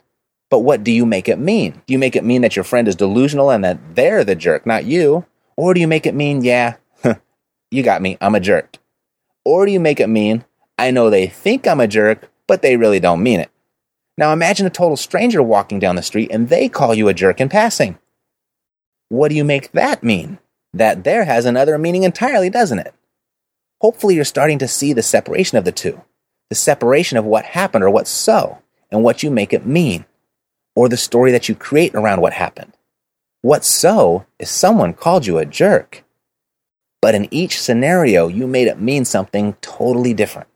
But 0.50 0.60
what 0.60 0.82
do 0.82 0.90
you 0.90 1.06
make 1.06 1.28
it 1.28 1.38
mean? 1.38 1.82
Do 1.86 1.92
you 1.92 1.98
make 1.98 2.16
it 2.16 2.24
mean 2.24 2.42
that 2.42 2.56
your 2.56 2.64
friend 2.64 2.88
is 2.88 2.96
delusional 2.96 3.50
and 3.50 3.64
that 3.64 3.94
they're 3.94 4.24
the 4.24 4.34
jerk, 4.34 4.66
not 4.66 4.84
you? 4.84 5.24
Or 5.56 5.74
do 5.74 5.80
you 5.80 5.86
make 5.86 6.06
it 6.06 6.14
mean, 6.14 6.42
yeah, 6.42 6.76
you 7.70 7.82
got 7.82 8.02
me, 8.02 8.18
I'm 8.20 8.34
a 8.34 8.40
jerk? 8.40 8.78
Or 9.44 9.64
do 9.64 9.72
you 9.72 9.80
make 9.80 10.00
it 10.00 10.08
mean, 10.08 10.44
I 10.76 10.90
know 10.90 11.08
they 11.08 11.28
think 11.28 11.66
I'm 11.66 11.80
a 11.80 11.86
jerk, 11.86 12.30
but 12.46 12.62
they 12.62 12.76
really 12.76 13.00
don't 13.00 13.22
mean 13.22 13.40
it? 13.40 13.50
Now 14.18 14.32
imagine 14.32 14.66
a 14.66 14.70
total 14.70 14.96
stranger 14.96 15.42
walking 15.42 15.78
down 15.78 15.96
the 15.96 16.02
street 16.02 16.30
and 16.32 16.48
they 16.48 16.68
call 16.68 16.94
you 16.94 17.08
a 17.08 17.14
jerk 17.14 17.40
in 17.40 17.48
passing. 17.48 17.98
What 19.08 19.28
do 19.28 19.34
you 19.34 19.44
make 19.44 19.72
that 19.72 20.02
mean? 20.02 20.38
That 20.72 21.04
there 21.04 21.24
has 21.24 21.46
another 21.46 21.78
meaning 21.78 22.02
entirely, 22.02 22.50
doesn't 22.50 22.78
it? 22.80 22.94
Hopefully 23.80 24.14
you're 24.14 24.24
starting 24.24 24.58
to 24.58 24.68
see 24.68 24.92
the 24.92 25.02
separation 25.02 25.58
of 25.58 25.64
the 25.64 25.72
two 25.72 26.00
the 26.50 26.56
separation 26.56 27.16
of 27.16 27.24
what 27.24 27.44
happened 27.44 27.84
or 27.84 27.90
what's 27.90 28.10
so 28.10 28.58
and 28.90 29.02
what 29.02 29.22
you 29.22 29.30
make 29.30 29.52
it 29.52 29.64
mean, 29.64 30.04
or 30.74 30.88
the 30.88 30.96
story 30.96 31.30
that 31.30 31.48
you 31.48 31.54
create 31.54 31.94
around 31.94 32.20
what 32.20 32.32
happened. 32.32 32.72
What's 33.40 33.68
so 33.68 34.26
is 34.38 34.50
someone 34.50 34.92
called 34.92 35.26
you 35.26 35.38
a 35.38 35.46
jerk. 35.46 36.04
But 37.00 37.14
in 37.14 37.32
each 37.32 37.60
scenario, 37.60 38.26
you 38.28 38.46
made 38.46 38.66
it 38.66 38.80
mean 38.80 39.04
something 39.04 39.54
totally 39.62 40.12
different. 40.12 40.48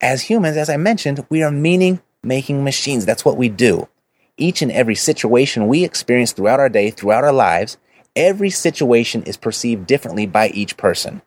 As 0.00 0.22
humans, 0.22 0.56
as 0.56 0.68
I 0.68 0.76
mentioned, 0.76 1.26
we 1.30 1.42
are 1.42 1.50
meaning 1.50 2.00
making 2.22 2.62
machines. 2.62 3.06
That's 3.06 3.24
what 3.24 3.38
we 3.38 3.48
do. 3.48 3.88
Each 4.36 4.62
and 4.62 4.70
every 4.70 4.94
situation 4.94 5.66
we 5.66 5.84
experience 5.84 6.32
throughout 6.32 6.60
our 6.60 6.68
day, 6.68 6.90
throughout 6.90 7.24
our 7.24 7.32
lives, 7.32 7.78
every 8.14 8.50
situation 8.50 9.22
is 9.22 9.36
perceived 9.36 9.86
differently 9.86 10.26
by 10.26 10.48
each 10.48 10.76
person. 10.76 11.22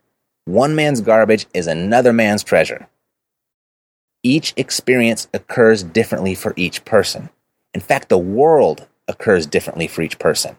One 0.48 0.77
man's 0.77 1.01
garbage 1.01 1.46
is 1.54 1.68
another 1.68 2.13
man's 2.13 2.42
treasure. 2.42 2.88
Each 4.24 4.54
experience 4.56 5.27
occurs 5.34 5.84
differently 5.84 6.36
for 6.36 6.54
each 6.56 6.86
person. 6.86 7.27
In 7.74 7.82
fact, 7.82 8.08
the 8.08 8.18
world 8.18 8.88
occurs 9.10 9.46
differently 9.46 9.88
for 9.88 10.04
each 10.04 10.20
person. 10.20 10.56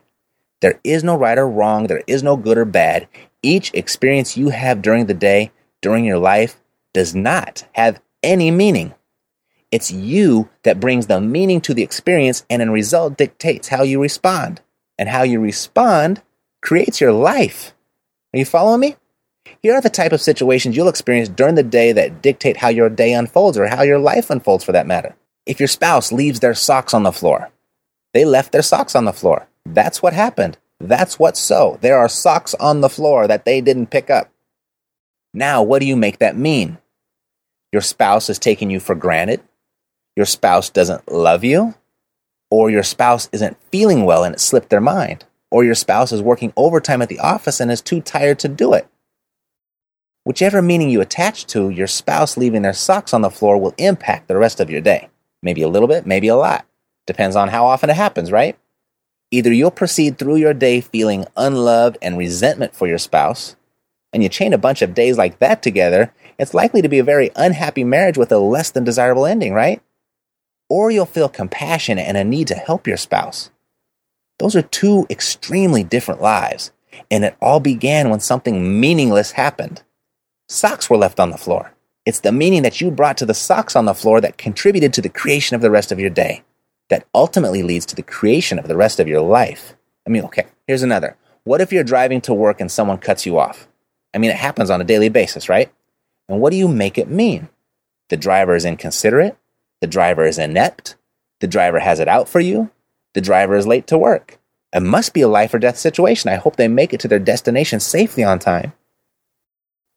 There 0.60 0.78
is 0.84 1.02
no 1.02 1.16
right 1.16 1.38
or 1.38 1.48
wrong, 1.48 1.86
there 1.86 2.02
is 2.06 2.22
no 2.22 2.36
good 2.36 2.58
or 2.58 2.66
bad. 2.66 3.08
Each 3.42 3.72
experience 3.72 4.36
you 4.36 4.50
have 4.50 4.82
during 4.82 5.06
the 5.06 5.14
day, 5.14 5.52
during 5.80 6.04
your 6.04 6.18
life, 6.18 6.60
does 6.92 7.14
not 7.14 7.66
have 7.72 7.98
any 8.22 8.50
meaning. 8.50 8.92
It's 9.72 9.90
you 9.90 10.50
that 10.64 10.80
brings 10.80 11.06
the 11.06 11.18
meaning 11.18 11.62
to 11.62 11.72
the 11.72 11.82
experience 11.82 12.44
and, 12.50 12.60
in 12.60 12.70
result, 12.72 13.16
dictates 13.16 13.68
how 13.68 13.84
you 13.84 14.02
respond. 14.02 14.60
And 14.98 15.08
how 15.08 15.22
you 15.22 15.40
respond 15.40 16.20
creates 16.60 17.00
your 17.00 17.12
life. 17.12 17.72
Are 18.34 18.38
you 18.38 18.44
following 18.44 18.80
me? 18.80 18.96
Here 19.62 19.74
are 19.74 19.80
the 19.80 19.90
type 19.90 20.12
of 20.12 20.20
situations 20.20 20.76
you'll 20.76 20.88
experience 20.88 21.28
during 21.28 21.54
the 21.54 21.62
day 21.62 21.92
that 21.92 22.22
dictate 22.22 22.58
how 22.58 22.68
your 22.68 22.88
day 22.88 23.12
unfolds 23.12 23.58
or 23.58 23.66
how 23.66 23.82
your 23.82 23.98
life 23.98 24.30
unfolds 24.30 24.64
for 24.64 24.72
that 24.72 24.86
matter. 24.86 25.16
If 25.46 25.60
your 25.60 25.68
spouse 25.68 26.12
leaves 26.12 26.40
their 26.40 26.54
socks 26.54 26.94
on 26.94 27.02
the 27.02 27.12
floor, 27.12 27.50
they 28.14 28.24
left 28.24 28.52
their 28.52 28.62
socks 28.62 28.94
on 28.94 29.04
the 29.04 29.12
floor. 29.12 29.48
That's 29.64 30.02
what 30.02 30.12
happened. 30.12 30.58
That's 30.80 31.18
what's 31.18 31.40
so. 31.40 31.78
There 31.80 31.98
are 31.98 32.08
socks 32.08 32.54
on 32.54 32.80
the 32.80 32.88
floor 32.88 33.26
that 33.26 33.44
they 33.44 33.60
didn't 33.60 33.90
pick 33.90 34.10
up. 34.10 34.30
Now, 35.34 35.62
what 35.62 35.80
do 35.80 35.86
you 35.86 35.96
make 35.96 36.18
that 36.18 36.36
mean? 36.36 36.78
Your 37.72 37.82
spouse 37.82 38.30
is 38.30 38.38
taking 38.38 38.70
you 38.70 38.80
for 38.80 38.94
granted? 38.94 39.40
Your 40.16 40.26
spouse 40.26 40.70
doesn't 40.70 41.10
love 41.10 41.44
you? 41.44 41.74
Or 42.50 42.70
your 42.70 42.82
spouse 42.82 43.28
isn't 43.32 43.62
feeling 43.70 44.04
well 44.04 44.24
and 44.24 44.34
it 44.34 44.40
slipped 44.40 44.70
their 44.70 44.80
mind? 44.80 45.24
Or 45.50 45.64
your 45.64 45.74
spouse 45.74 46.12
is 46.12 46.22
working 46.22 46.52
overtime 46.56 47.02
at 47.02 47.08
the 47.08 47.20
office 47.20 47.60
and 47.60 47.70
is 47.70 47.80
too 47.80 48.00
tired 48.00 48.38
to 48.40 48.48
do 48.48 48.72
it? 48.72 48.86
Whichever 50.28 50.60
meaning 50.60 50.90
you 50.90 51.00
attach 51.00 51.46
to 51.46 51.70
your 51.70 51.86
spouse 51.86 52.36
leaving 52.36 52.60
their 52.60 52.74
socks 52.74 53.14
on 53.14 53.22
the 53.22 53.30
floor 53.30 53.56
will 53.56 53.72
impact 53.78 54.28
the 54.28 54.36
rest 54.36 54.60
of 54.60 54.68
your 54.68 54.82
day. 54.82 55.08
Maybe 55.42 55.62
a 55.62 55.68
little 55.68 55.88
bit, 55.88 56.04
maybe 56.04 56.28
a 56.28 56.36
lot. 56.36 56.66
Depends 57.06 57.34
on 57.34 57.48
how 57.48 57.64
often 57.64 57.88
it 57.88 57.96
happens, 57.96 58.30
right? 58.30 58.54
Either 59.30 59.50
you'll 59.50 59.70
proceed 59.70 60.18
through 60.18 60.36
your 60.36 60.52
day 60.52 60.82
feeling 60.82 61.24
unloved 61.34 61.96
and 62.02 62.18
resentment 62.18 62.76
for 62.76 62.86
your 62.86 62.98
spouse, 62.98 63.56
and 64.12 64.22
you 64.22 64.28
chain 64.28 64.52
a 64.52 64.58
bunch 64.58 64.82
of 64.82 64.92
days 64.92 65.16
like 65.16 65.38
that 65.38 65.62
together, 65.62 66.12
it's 66.38 66.52
likely 66.52 66.82
to 66.82 66.90
be 66.90 66.98
a 66.98 67.04
very 67.04 67.30
unhappy 67.34 67.82
marriage 67.82 68.18
with 68.18 68.30
a 68.30 68.36
less 68.36 68.70
than 68.70 68.84
desirable 68.84 69.24
ending, 69.24 69.54
right? 69.54 69.80
Or 70.68 70.90
you'll 70.90 71.06
feel 71.06 71.30
compassion 71.30 71.98
and 71.98 72.18
a 72.18 72.22
need 72.22 72.48
to 72.48 72.54
help 72.54 72.86
your 72.86 72.98
spouse. 72.98 73.50
Those 74.38 74.54
are 74.54 74.60
two 74.60 75.06
extremely 75.08 75.84
different 75.84 76.20
lives, 76.20 76.70
and 77.10 77.24
it 77.24 77.34
all 77.40 77.60
began 77.60 78.10
when 78.10 78.20
something 78.20 78.78
meaningless 78.78 79.30
happened. 79.32 79.82
Socks 80.50 80.88
were 80.88 80.96
left 80.96 81.20
on 81.20 81.28
the 81.30 81.36
floor. 81.36 81.74
It's 82.06 82.20
the 82.20 82.32
meaning 82.32 82.62
that 82.62 82.80
you 82.80 82.90
brought 82.90 83.18
to 83.18 83.26
the 83.26 83.34
socks 83.34 83.76
on 83.76 83.84
the 83.84 83.92
floor 83.92 84.18
that 84.22 84.38
contributed 84.38 84.94
to 84.94 85.02
the 85.02 85.10
creation 85.10 85.54
of 85.54 85.60
the 85.60 85.70
rest 85.70 85.92
of 85.92 86.00
your 86.00 86.08
day, 86.08 86.42
that 86.88 87.06
ultimately 87.14 87.62
leads 87.62 87.84
to 87.84 87.94
the 87.94 88.02
creation 88.02 88.58
of 88.58 88.66
the 88.66 88.76
rest 88.76 88.98
of 88.98 89.06
your 89.06 89.20
life. 89.20 89.74
I 90.06 90.10
mean, 90.10 90.24
okay, 90.24 90.46
here's 90.66 90.82
another. 90.82 91.18
What 91.44 91.60
if 91.60 91.70
you're 91.70 91.84
driving 91.84 92.22
to 92.22 92.32
work 92.32 92.62
and 92.62 92.72
someone 92.72 92.96
cuts 92.96 93.26
you 93.26 93.38
off? 93.38 93.68
I 94.14 94.18
mean, 94.18 94.30
it 94.30 94.38
happens 94.38 94.70
on 94.70 94.80
a 94.80 94.84
daily 94.84 95.10
basis, 95.10 95.50
right? 95.50 95.70
And 96.30 96.40
what 96.40 96.50
do 96.50 96.56
you 96.56 96.66
make 96.66 96.96
it 96.96 97.10
mean? 97.10 97.50
The 98.08 98.16
driver 98.16 98.56
is 98.56 98.64
inconsiderate. 98.64 99.36
The 99.82 99.86
driver 99.86 100.24
is 100.24 100.38
inept. 100.38 100.96
The 101.40 101.46
driver 101.46 101.80
has 101.80 102.00
it 102.00 102.08
out 102.08 102.26
for 102.26 102.40
you. 102.40 102.70
The 103.12 103.20
driver 103.20 103.54
is 103.54 103.66
late 103.66 103.86
to 103.88 103.98
work. 103.98 104.38
It 104.72 104.80
must 104.80 105.12
be 105.12 105.20
a 105.20 105.28
life 105.28 105.52
or 105.52 105.58
death 105.58 105.76
situation. 105.76 106.30
I 106.30 106.36
hope 106.36 106.56
they 106.56 106.68
make 106.68 106.94
it 106.94 107.00
to 107.00 107.08
their 107.08 107.18
destination 107.18 107.80
safely 107.80 108.24
on 108.24 108.38
time. 108.38 108.72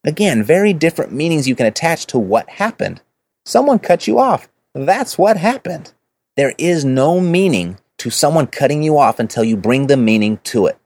Again, 0.04 0.44
very 0.44 0.74
different 0.74 1.12
meanings 1.12 1.48
you 1.48 1.56
can 1.56 1.68
attach 1.68 2.08
to 2.08 2.20
what 2.20 2.50
happened. 2.50 3.02
Someone 3.46 3.80
cut 3.80 4.08
you 4.08 4.20
off. 4.20 4.50
That's 4.74 5.18
what 5.18 5.38
happened. 5.38 5.94
There 6.38 6.54
is 6.58 6.84
no 6.84 7.20
meaning 7.20 7.78
to 7.98 8.10
someone 8.10 8.48
cutting 8.48 8.82
you 8.82 8.98
off 8.98 9.20
until 9.20 9.44
you 9.44 9.56
bring 9.56 9.88
the 9.88 9.98
meaning 9.98 10.40
to 10.46 10.66
it. 10.66 10.78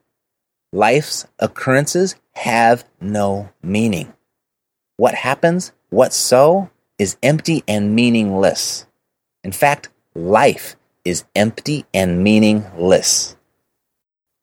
Life's 0.74 1.26
occurrences 1.40 2.16
have 2.34 2.84
no 3.00 3.50
meaning. 3.64 4.14
What 4.98 5.16
happens, 5.16 5.72
what's 5.90 6.18
so, 6.18 6.70
is 7.00 7.16
empty 7.24 7.64
and 7.68 7.96
meaningless. 7.96 8.86
In 9.44 9.54
fact, 9.54 9.90
life 10.14 10.76
is 11.06 11.24
empty 11.36 11.86
and 11.94 12.22
meaningless. 12.22 13.38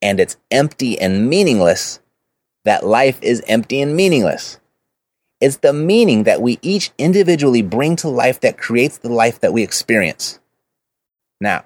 And 0.01 0.19
it's 0.19 0.39
empty 0.51 0.99
and 0.99 1.29
meaningless 1.29 2.01
that 2.65 2.87
life 2.87 3.19
is 3.21 3.43
empty 3.47 3.83
and 3.83 3.95
meaningless. 3.95 4.59
It's 5.43 5.57
the 5.57 5.73
meaning 5.73 6.23
that 6.23 6.41
we 6.41 6.61
each 6.63 6.93
individually 6.99 7.63
bring 7.63 7.97
to 7.97 8.09
life 8.09 8.39
that 8.43 8.59
creates 8.59 8.99
the 8.99 9.09
life 9.09 9.41
that 9.41 9.53
we 9.53 9.65
experience. 9.65 10.39
Now, 11.41 11.65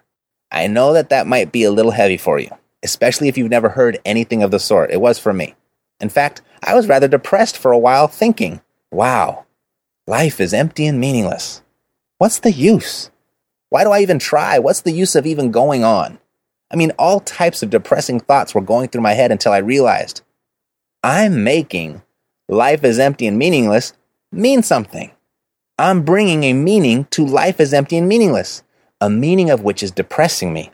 I 0.50 0.66
know 0.66 0.94
that 0.94 1.10
that 1.10 1.26
might 1.26 1.52
be 1.52 1.62
a 1.64 1.70
little 1.70 1.90
heavy 1.90 2.16
for 2.16 2.38
you, 2.38 2.48
especially 2.82 3.28
if 3.28 3.36
you've 3.36 3.50
never 3.50 3.68
heard 3.68 4.00
anything 4.06 4.42
of 4.42 4.50
the 4.50 4.58
sort. 4.58 4.90
It 4.92 5.02
was 5.02 5.18
for 5.18 5.34
me. 5.34 5.56
In 6.00 6.08
fact, 6.08 6.40
I 6.62 6.74
was 6.74 6.88
rather 6.88 7.06
depressed 7.06 7.58
for 7.58 7.70
a 7.70 7.78
while 7.78 8.08
thinking, 8.08 8.62
wow, 8.90 9.44
life 10.06 10.40
is 10.40 10.54
empty 10.54 10.86
and 10.86 10.98
meaningless. 10.98 11.60
What's 12.16 12.38
the 12.38 12.52
use? 12.52 13.10
Why 13.68 13.84
do 13.84 13.90
I 13.90 14.00
even 14.00 14.18
try? 14.18 14.58
What's 14.58 14.80
the 14.80 14.90
use 14.90 15.14
of 15.14 15.26
even 15.26 15.50
going 15.50 15.84
on? 15.84 16.18
I 16.70 16.76
mean, 16.76 16.92
all 16.98 17.20
types 17.20 17.62
of 17.62 17.68
depressing 17.68 18.20
thoughts 18.20 18.54
were 18.54 18.62
going 18.62 18.88
through 18.88 19.02
my 19.02 19.12
head 19.12 19.30
until 19.30 19.52
I 19.52 19.58
realized 19.58 20.22
I'm 21.02 21.44
making 21.44 22.00
life 22.48 22.84
is 22.84 22.98
empty 22.98 23.26
and 23.26 23.38
meaningless 23.38 23.92
mean 24.32 24.62
something. 24.62 25.10
I'm 25.78 26.02
bringing 26.02 26.44
a 26.44 26.52
meaning 26.52 27.04
to 27.10 27.24
life 27.24 27.60
is 27.60 27.74
empty 27.74 27.96
and 27.96 28.08
meaningless, 28.08 28.62
a 29.00 29.10
meaning 29.10 29.50
of 29.50 29.62
which 29.62 29.82
is 29.82 29.90
depressing 29.90 30.52
me. 30.52 30.70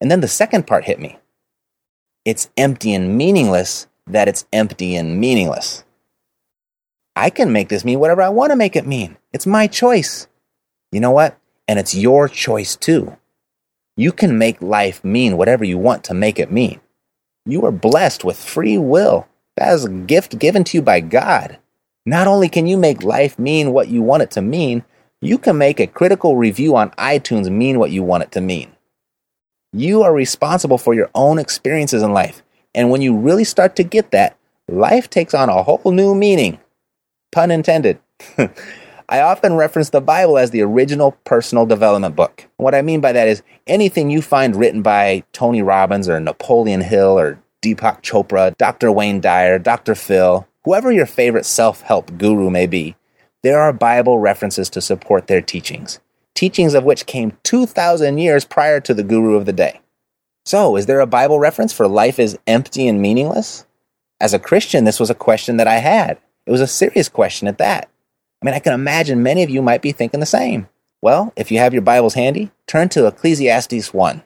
And 0.00 0.10
then 0.10 0.20
the 0.20 0.28
second 0.28 0.66
part 0.66 0.84
hit 0.84 0.98
me. 0.98 1.18
It's 2.24 2.50
empty 2.56 2.94
and 2.94 3.18
meaningless 3.18 3.86
that 4.06 4.28
it's 4.28 4.46
empty 4.52 4.96
and 4.96 5.20
meaningless. 5.20 5.84
I 7.16 7.30
can 7.30 7.52
make 7.52 7.68
this 7.68 7.84
mean 7.84 8.00
whatever 8.00 8.22
I 8.22 8.30
want 8.30 8.50
to 8.50 8.56
make 8.56 8.76
it 8.76 8.86
mean. 8.86 9.16
It's 9.32 9.46
my 9.46 9.66
choice. 9.66 10.26
You 10.90 11.00
know 11.00 11.10
what? 11.10 11.38
And 11.68 11.78
it's 11.78 11.94
your 11.94 12.28
choice 12.28 12.76
too. 12.76 13.16
You 13.96 14.10
can 14.10 14.38
make 14.38 14.60
life 14.60 15.04
mean 15.04 15.36
whatever 15.36 15.64
you 15.64 15.78
want 15.78 16.04
to 16.04 16.14
make 16.14 16.38
it 16.38 16.50
mean. 16.50 16.80
You 17.46 17.64
are 17.66 17.72
blessed 17.72 18.24
with 18.24 18.38
free 18.38 18.78
will. 18.78 19.28
That 19.56 19.74
is 19.74 19.84
a 19.84 19.90
gift 19.90 20.38
given 20.38 20.64
to 20.64 20.78
you 20.78 20.82
by 20.82 21.00
God. 21.00 21.58
Not 22.06 22.26
only 22.26 22.48
can 22.48 22.66
you 22.66 22.76
make 22.76 23.02
life 23.02 23.38
mean 23.38 23.72
what 23.72 23.88
you 23.88 24.02
want 24.02 24.22
it 24.22 24.30
to 24.32 24.42
mean, 24.42 24.84
you 25.20 25.38
can 25.38 25.56
make 25.56 25.80
a 25.80 25.86
critical 25.86 26.36
review 26.36 26.76
on 26.76 26.90
iTunes 26.92 27.50
mean 27.50 27.78
what 27.78 27.90
you 27.90 28.02
want 28.02 28.24
it 28.24 28.32
to 28.32 28.40
mean. 28.40 28.72
You 29.72 30.02
are 30.02 30.12
responsible 30.12 30.78
for 30.78 30.94
your 30.94 31.10
own 31.14 31.38
experiences 31.38 32.02
in 32.02 32.12
life. 32.12 32.42
And 32.74 32.90
when 32.90 33.00
you 33.00 33.16
really 33.16 33.44
start 33.44 33.76
to 33.76 33.82
get 33.84 34.10
that, 34.10 34.36
life 34.68 35.08
takes 35.08 35.34
on 35.34 35.48
a 35.48 35.62
whole 35.62 35.92
new 35.92 36.14
meaning. 36.14 36.58
Pun 37.32 37.50
intended. 37.50 37.98
I 39.08 39.20
often 39.20 39.54
reference 39.54 39.90
the 39.90 40.00
Bible 40.00 40.38
as 40.38 40.50
the 40.50 40.62
original 40.62 41.12
personal 41.24 41.66
development 41.66 42.16
book. 42.16 42.46
What 42.56 42.74
I 42.74 42.82
mean 42.82 43.00
by 43.00 43.12
that 43.12 43.28
is 43.28 43.42
anything 43.66 44.10
you 44.10 44.22
find 44.22 44.56
written 44.56 44.82
by 44.82 45.24
Tony 45.32 45.62
Robbins 45.62 46.08
or 46.08 46.18
Napoleon 46.20 46.80
Hill 46.80 47.18
or 47.18 47.38
Deepak 47.64 48.02
Chopra, 48.02 48.54
Dr. 48.58 48.92
Wayne 48.92 49.20
Dyer, 49.20 49.58
Dr. 49.58 49.94
Phil, 49.94 50.46
whoever 50.64 50.92
your 50.92 51.06
favorite 51.06 51.46
self 51.46 51.80
help 51.80 52.18
guru 52.18 52.50
may 52.50 52.66
be, 52.66 52.94
there 53.42 53.58
are 53.58 53.72
Bible 53.72 54.18
references 54.18 54.68
to 54.70 54.82
support 54.82 55.28
their 55.28 55.40
teachings, 55.40 55.98
teachings 56.34 56.74
of 56.74 56.84
which 56.84 57.06
came 57.06 57.38
2,000 57.42 58.18
years 58.18 58.44
prior 58.44 58.80
to 58.80 58.92
the 58.92 59.02
guru 59.02 59.36
of 59.36 59.46
the 59.46 59.52
day. 59.52 59.80
So, 60.44 60.76
is 60.76 60.84
there 60.84 61.00
a 61.00 61.06
Bible 61.06 61.38
reference 61.38 61.72
for 61.72 61.88
life 61.88 62.18
is 62.18 62.38
empty 62.46 62.86
and 62.86 63.00
meaningless? 63.00 63.64
As 64.20 64.34
a 64.34 64.38
Christian, 64.38 64.84
this 64.84 65.00
was 65.00 65.08
a 65.08 65.14
question 65.14 65.56
that 65.56 65.66
I 65.66 65.76
had. 65.76 66.18
It 66.44 66.50
was 66.50 66.60
a 66.60 66.66
serious 66.66 67.08
question 67.08 67.48
at 67.48 67.56
that. 67.58 67.88
I 68.42 68.46
mean, 68.46 68.54
I 68.54 68.58
can 68.58 68.74
imagine 68.74 69.22
many 69.22 69.42
of 69.42 69.48
you 69.48 69.62
might 69.62 69.80
be 69.80 69.92
thinking 69.92 70.20
the 70.20 70.26
same. 70.26 70.68
Well, 71.00 71.32
if 71.34 71.50
you 71.50 71.58
have 71.60 71.72
your 71.72 71.82
Bibles 71.82 72.12
handy, 72.12 72.50
turn 72.66 72.90
to 72.90 73.06
Ecclesiastes 73.06 73.94
1. 73.94 74.22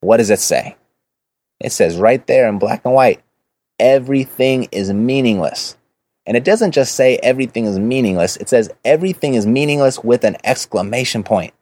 What 0.00 0.16
does 0.16 0.30
it 0.30 0.40
say? 0.40 0.76
It 1.60 1.72
says 1.72 1.96
right 1.96 2.24
there 2.26 2.48
in 2.48 2.58
black 2.58 2.82
and 2.84 2.94
white 2.94 3.22
everything 3.78 4.68
is 4.72 4.92
meaningless. 4.92 5.76
And 6.24 6.36
it 6.36 6.44
doesn't 6.44 6.72
just 6.72 6.94
say 6.94 7.18
everything 7.18 7.66
is 7.66 7.78
meaningless, 7.78 8.36
it 8.36 8.48
says 8.48 8.70
everything 8.84 9.34
is 9.34 9.46
meaningless 9.46 10.02
with 10.02 10.24
an 10.24 10.36
exclamation 10.44 11.22
point. 11.22 11.54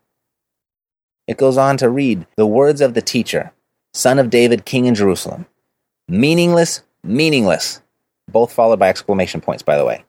It 1.26 1.36
goes 1.36 1.56
on 1.56 1.76
to 1.78 1.88
read 1.88 2.26
the 2.36 2.46
words 2.46 2.80
of 2.80 2.94
the 2.94 3.02
teacher, 3.02 3.52
son 3.92 4.18
of 4.18 4.30
David, 4.30 4.64
king 4.64 4.86
in 4.86 4.94
Jerusalem. 4.94 5.46
Meaningless, 6.08 6.82
meaningless. 7.02 7.80
Both 8.28 8.52
followed 8.52 8.78
by 8.78 8.88
exclamation 8.88 9.40
points, 9.40 9.62
by 9.62 9.76
the 9.76 9.84
way. 9.84 10.04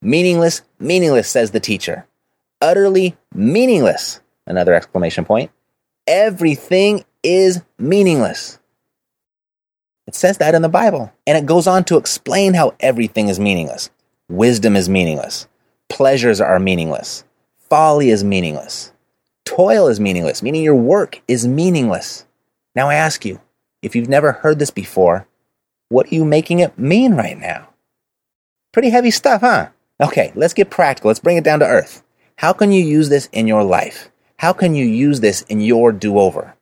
Meaningless, 0.00 0.62
meaningless, 0.78 1.28
says 1.28 1.50
the 1.50 1.60
teacher. 1.60 2.06
Utterly 2.60 3.16
meaningless. 3.34 4.20
Another 4.46 4.74
exclamation 4.74 5.24
point. 5.24 5.50
Everything 6.06 7.04
is 7.22 7.62
meaningless. 7.78 8.59
It 10.10 10.16
says 10.16 10.38
that 10.38 10.56
in 10.56 10.62
the 10.62 10.68
Bible. 10.68 11.12
And 11.24 11.38
it 11.38 11.46
goes 11.46 11.68
on 11.68 11.84
to 11.84 11.96
explain 11.96 12.54
how 12.54 12.74
everything 12.80 13.28
is 13.28 13.38
meaningless. 13.38 13.90
Wisdom 14.28 14.74
is 14.74 14.88
meaningless. 14.88 15.46
Pleasures 15.88 16.40
are 16.40 16.58
meaningless. 16.58 17.22
Folly 17.68 18.10
is 18.10 18.24
meaningless. 18.24 18.90
Toil 19.44 19.86
is 19.86 20.00
meaningless, 20.00 20.42
meaning 20.42 20.64
your 20.64 20.74
work 20.74 21.22
is 21.28 21.46
meaningless. 21.46 22.26
Now 22.74 22.88
I 22.88 22.96
ask 22.96 23.24
you, 23.24 23.40
if 23.82 23.94
you've 23.94 24.08
never 24.08 24.32
heard 24.32 24.58
this 24.58 24.72
before, 24.72 25.28
what 25.90 26.10
are 26.10 26.14
you 26.16 26.24
making 26.24 26.58
it 26.58 26.76
mean 26.76 27.14
right 27.14 27.38
now? 27.38 27.68
Pretty 28.72 28.90
heavy 28.90 29.12
stuff, 29.12 29.42
huh? 29.42 29.68
Okay, 30.00 30.32
let's 30.34 30.54
get 30.54 30.70
practical. 30.70 31.06
Let's 31.10 31.20
bring 31.20 31.36
it 31.36 31.44
down 31.44 31.60
to 31.60 31.66
earth. 31.66 32.02
How 32.34 32.52
can 32.52 32.72
you 32.72 32.82
use 32.82 33.10
this 33.10 33.28
in 33.30 33.46
your 33.46 33.62
life? 33.62 34.10
How 34.38 34.52
can 34.52 34.74
you 34.74 34.86
use 34.86 35.20
this 35.20 35.42
in 35.42 35.60
your 35.60 35.92
do 35.92 36.18
over? 36.18 36.56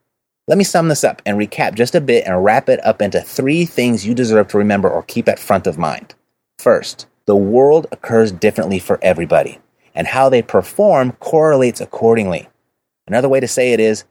Let 0.49 0.57
me 0.57 0.65
sum 0.65 0.89
this 0.89 1.05
up 1.05 1.21
and 1.27 1.37
recap 1.37 1.75
just 1.75 1.95
a 1.95 2.01
bit 2.01 2.27
and 2.27 2.43
wrap 2.43 2.71
it 2.71 2.83
up 2.83 3.03
into 3.03 3.21
three 3.21 3.67
things 3.67 4.07
you 4.07 4.15
deserve 4.15 4.49
to 4.49 4.57
remember 4.57 4.89
or 4.89 5.03
keep 5.03 5.29
at 5.29 5.39
front 5.39 5.67
of 5.67 5.77
mind. 5.77 6.15
First, 6.59 7.07
the 7.27 7.37
world 7.37 7.87
occurs 7.93 8.33
differently 8.33 8.79
for 8.79 8.99
everybody, 9.03 9.59
and 9.95 10.07
how 10.07 10.31
they 10.31 10.41
perform 10.41 11.13
correlates 11.21 11.83
accordingly. 11.83 12.49
Another 13.07 13.29
way 13.29 13.41
to 13.41 13.47
say 13.47 13.75
it 13.75 13.79
is 13.79 14.05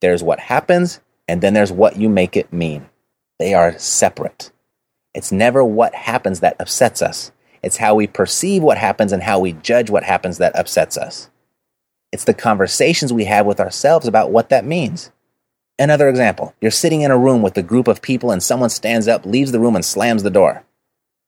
there's 0.00 0.22
what 0.22 0.40
happens, 0.40 1.00
and 1.28 1.42
then 1.42 1.52
there's 1.52 1.70
what 1.70 1.98
you 1.98 2.08
make 2.08 2.38
it 2.38 2.54
mean. 2.54 2.88
They 3.38 3.52
are 3.52 3.78
separate. 3.78 4.50
It's 5.12 5.30
never 5.30 5.62
what 5.62 5.94
happens 5.94 6.40
that 6.40 6.56
upsets 6.58 7.02
us. 7.02 7.32
It's 7.62 7.76
how 7.76 7.94
we 7.94 8.06
perceive 8.06 8.62
what 8.62 8.78
happens 8.78 9.12
and 9.12 9.22
how 9.22 9.40
we 9.40 9.52
judge 9.52 9.90
what 9.90 10.04
happens 10.04 10.38
that 10.38 10.56
upsets 10.56 10.96
us. 10.96 11.28
It's 12.12 12.24
the 12.24 12.32
conversations 12.32 13.12
we 13.12 13.26
have 13.26 13.44
with 13.44 13.60
ourselves 13.60 14.08
about 14.08 14.30
what 14.30 14.48
that 14.48 14.64
means. 14.64 15.12
Another 15.78 16.08
example 16.08 16.54
you're 16.60 16.70
sitting 16.70 17.02
in 17.02 17.10
a 17.10 17.18
room 17.18 17.42
with 17.42 17.56
a 17.56 17.62
group 17.62 17.88
of 17.88 18.02
people 18.02 18.30
and 18.30 18.42
someone 18.42 18.70
stands 18.70 19.08
up, 19.08 19.26
leaves 19.26 19.52
the 19.52 19.60
room, 19.60 19.74
and 19.74 19.84
slams 19.84 20.22
the 20.22 20.30
door. 20.30 20.64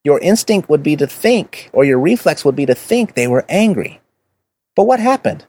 Your 0.05 0.19
instinct 0.21 0.69
would 0.69 0.83
be 0.83 0.97
to 0.97 1.07
think, 1.07 1.71
or 1.73 1.85
your 1.85 1.99
reflex 1.99 2.45
would 2.45 2.55
be 2.55 2.67
to 2.67 2.75
think 2.75 3.15
they 3.15 3.27
were 3.27 3.47
angry. 3.49 4.01
But 4.77 4.85
what 4.85 5.01
happened? 5.01 5.47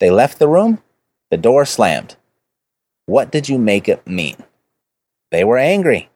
They 0.00 0.10
left 0.10 0.38
the 0.38 0.48
room, 0.48 0.82
the 1.30 1.36
door 1.36 1.64
slammed. 1.64 2.16
What 3.06 3.30
did 3.30 3.48
you 3.48 3.58
make 3.58 3.88
it 3.88 4.06
mean? 4.06 4.36
They 5.30 5.44
were 5.44 5.58
angry. 5.58 6.10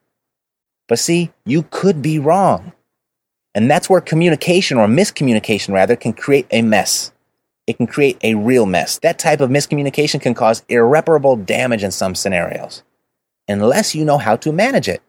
But 0.89 0.99
see, 0.99 1.31
you 1.45 1.65
could 1.71 2.03
be 2.03 2.19
wrong. 2.19 2.73
And 3.55 3.71
that's 3.71 3.89
where 3.89 4.01
communication 4.01 4.79
or 4.79 4.87
miscommunication 4.87 5.73
rather 5.73 5.97
can 5.97 6.13
create 6.13 6.47
a 6.51 6.63
mess. 6.63 7.13
It 7.69 7.77
can 7.77 7.87
create 7.87 8.17
a 8.23 8.35
real 8.35 8.65
mess. 8.65 8.99
That 9.01 9.19
type 9.19 9.43
of 9.43 9.51
miscommunication 9.51 10.23
can 10.23 10.33
cause 10.33 10.65
irreparable 10.71 11.37
damage 11.37 11.85
in 11.85 11.91
some 11.91 12.15
scenarios. 12.15 12.83
Unless 13.47 13.95
you 13.95 14.07
know 14.07 14.17
how 14.17 14.37
to 14.37 14.53
manage 14.53 14.89
it. 14.89 15.03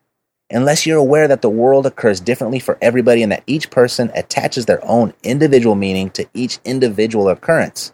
Unless 0.52 0.86
you're 0.86 0.98
aware 0.98 1.26
that 1.30 1.42
the 1.42 1.50
world 1.50 1.86
occurs 1.86 2.20
differently 2.20 2.60
for 2.60 2.78
everybody 2.82 3.24
and 3.24 3.32
that 3.32 3.44
each 3.48 3.70
person 3.70 4.12
attaches 4.14 4.66
their 4.66 4.86
own 4.86 5.14
individual 5.24 5.76
meaning 5.76 6.10
to 6.10 6.28
each 6.34 6.60
individual 6.66 7.30
occurrence. 7.30 7.94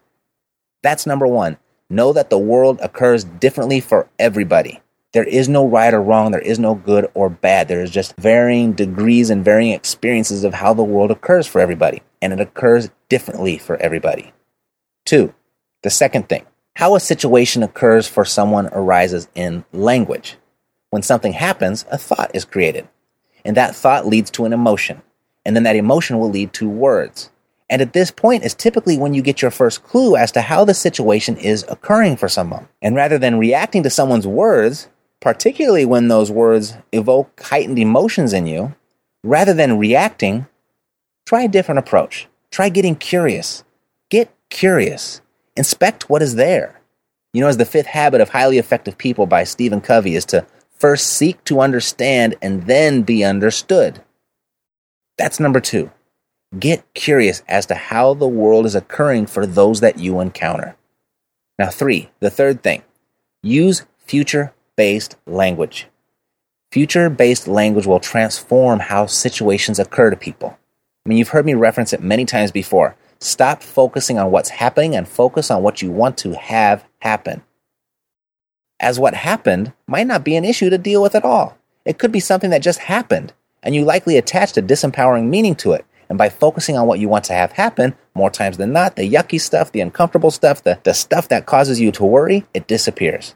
That's 0.81 1.05
number 1.05 1.27
one. 1.27 1.57
Know 1.91 2.11
that 2.13 2.31
the 2.31 2.39
world 2.39 2.79
occurs 2.81 3.23
differently 3.23 3.81
for 3.81 4.09
everybody. 4.17 4.81
There 5.13 5.25
is 5.25 5.47
no 5.47 5.67
right 5.67 5.93
or 5.93 6.01
wrong. 6.01 6.31
There 6.31 6.41
is 6.41 6.57
no 6.57 6.73
good 6.73 7.07
or 7.13 7.29
bad. 7.29 7.67
There 7.67 7.83
is 7.83 7.91
just 7.91 8.17
varying 8.17 8.73
degrees 8.73 9.29
and 9.29 9.45
varying 9.45 9.73
experiences 9.73 10.43
of 10.43 10.55
how 10.55 10.73
the 10.73 10.83
world 10.83 11.11
occurs 11.11 11.45
for 11.45 11.61
everybody. 11.61 12.01
And 12.19 12.33
it 12.33 12.39
occurs 12.39 12.89
differently 13.09 13.59
for 13.59 13.77
everybody. 13.77 14.31
Two, 15.05 15.33
the 15.83 15.89
second 15.89 16.27
thing 16.27 16.45
how 16.75 16.95
a 16.95 16.99
situation 16.99 17.63
occurs 17.63 18.05
for 18.05 18.25
someone 18.25 18.67
arises 18.73 19.29
in 19.33 19.63
language. 19.71 20.35
When 20.89 21.01
something 21.01 21.31
happens, 21.31 21.85
a 21.89 21.97
thought 21.97 22.31
is 22.33 22.43
created. 22.43 22.87
And 23.45 23.55
that 23.55 23.75
thought 23.75 24.07
leads 24.07 24.29
to 24.31 24.45
an 24.45 24.51
emotion. 24.51 25.01
And 25.45 25.55
then 25.55 25.63
that 25.63 25.77
emotion 25.77 26.19
will 26.19 26.29
lead 26.29 26.51
to 26.53 26.67
words. 26.67 27.29
And 27.69 27.81
at 27.81 27.93
this 27.93 28.11
point 28.11 28.43
is 28.43 28.53
typically 28.53 28.97
when 28.97 29.13
you 29.13 29.21
get 29.21 29.41
your 29.41 29.51
first 29.51 29.83
clue 29.83 30.15
as 30.15 30.31
to 30.33 30.41
how 30.41 30.65
the 30.65 30.73
situation 30.73 31.37
is 31.37 31.65
occurring 31.69 32.17
for 32.17 32.27
someone. 32.27 32.67
And 32.81 32.95
rather 32.95 33.17
than 33.17 33.39
reacting 33.39 33.83
to 33.83 33.89
someone's 33.89 34.27
words, 34.27 34.89
particularly 35.21 35.85
when 35.85 36.07
those 36.07 36.29
words 36.29 36.75
evoke 36.91 37.39
heightened 37.41 37.79
emotions 37.79 38.33
in 38.33 38.47
you, 38.47 38.75
rather 39.23 39.53
than 39.53 39.79
reacting, 39.79 40.45
try 41.25 41.43
a 41.43 41.47
different 41.47 41.79
approach. 41.79 42.27
Try 42.51 42.69
getting 42.69 42.95
curious. 42.95 43.63
Get 44.09 44.31
curious. 44.49 45.21
Inspect 45.55 46.09
what 46.09 46.21
is 46.21 46.35
there. 46.35 46.81
You 47.33 47.41
know, 47.41 47.47
as 47.47 47.57
the 47.57 47.65
fifth 47.65 47.87
habit 47.87 48.21
of 48.21 48.29
highly 48.29 48.57
effective 48.57 48.97
people 48.97 49.25
by 49.25 49.43
Stephen 49.43 49.81
Covey 49.81 50.15
is 50.15 50.25
to 50.25 50.45
first 50.71 51.07
seek 51.07 51.43
to 51.45 51.59
understand 51.59 52.35
and 52.41 52.63
then 52.63 53.01
be 53.01 53.23
understood. 53.23 54.01
That's 55.17 55.39
number 55.39 55.59
two. 55.59 55.91
Get 56.57 56.93
curious 56.93 57.43
as 57.47 57.65
to 57.67 57.75
how 57.75 58.13
the 58.13 58.27
world 58.27 58.65
is 58.65 58.75
occurring 58.75 59.27
for 59.27 59.45
those 59.45 59.81
that 59.81 59.99
you 59.99 60.19
encounter. 60.19 60.75
Now, 61.57 61.69
three, 61.69 62.09
the 62.19 62.29
third 62.29 62.63
thing 62.63 62.83
use 63.41 63.85
future 63.99 64.53
based 64.75 65.15
language. 65.25 65.87
Future 66.71 67.09
based 67.09 67.47
language 67.47 67.85
will 67.85 67.99
transform 67.99 68.79
how 68.79 69.05
situations 69.05 69.79
occur 69.79 70.09
to 70.09 70.17
people. 70.17 70.57
I 71.05 71.09
mean, 71.09 71.19
you've 71.19 71.29
heard 71.29 71.45
me 71.45 71.53
reference 71.53 71.93
it 71.93 72.01
many 72.01 72.25
times 72.25 72.51
before. 72.51 72.95
Stop 73.19 73.61
focusing 73.61 74.17
on 74.17 74.31
what's 74.31 74.49
happening 74.49 74.95
and 74.95 75.07
focus 75.07 75.51
on 75.51 75.61
what 75.61 75.81
you 75.81 75.91
want 75.91 76.17
to 76.19 76.35
have 76.35 76.83
happen. 76.99 77.43
As 78.79 78.99
what 78.99 79.13
happened 79.13 79.71
might 79.87 80.07
not 80.07 80.23
be 80.23 80.35
an 80.35 80.43
issue 80.43 80.69
to 80.69 80.77
deal 80.77 81.01
with 81.01 81.15
at 81.15 81.23
all. 81.23 81.57
It 81.85 81.99
could 81.99 82.11
be 82.11 82.19
something 82.19 82.49
that 82.49 82.63
just 82.63 82.79
happened, 82.79 83.33
and 83.61 83.75
you 83.75 83.85
likely 83.85 84.17
attached 84.17 84.57
a 84.57 84.63
disempowering 84.63 85.29
meaning 85.29 85.55
to 85.57 85.73
it. 85.73 85.85
And 86.09 86.17
by 86.17 86.29
focusing 86.29 86.77
on 86.77 86.87
what 86.87 86.99
you 86.99 87.07
want 87.07 87.25
to 87.25 87.33
have 87.33 87.53
happen, 87.53 87.95
more 88.13 88.29
times 88.29 88.57
than 88.57 88.73
not, 88.73 88.95
the 88.95 89.09
yucky 89.09 89.39
stuff, 89.39 89.71
the 89.71 89.81
uncomfortable 89.81 90.31
stuff, 90.31 90.63
the, 90.63 90.79
the 90.83 90.93
stuff 90.93 91.29
that 91.29 91.45
causes 91.45 91.79
you 91.79 91.91
to 91.93 92.05
worry, 92.05 92.45
it 92.53 92.67
disappears. 92.67 93.35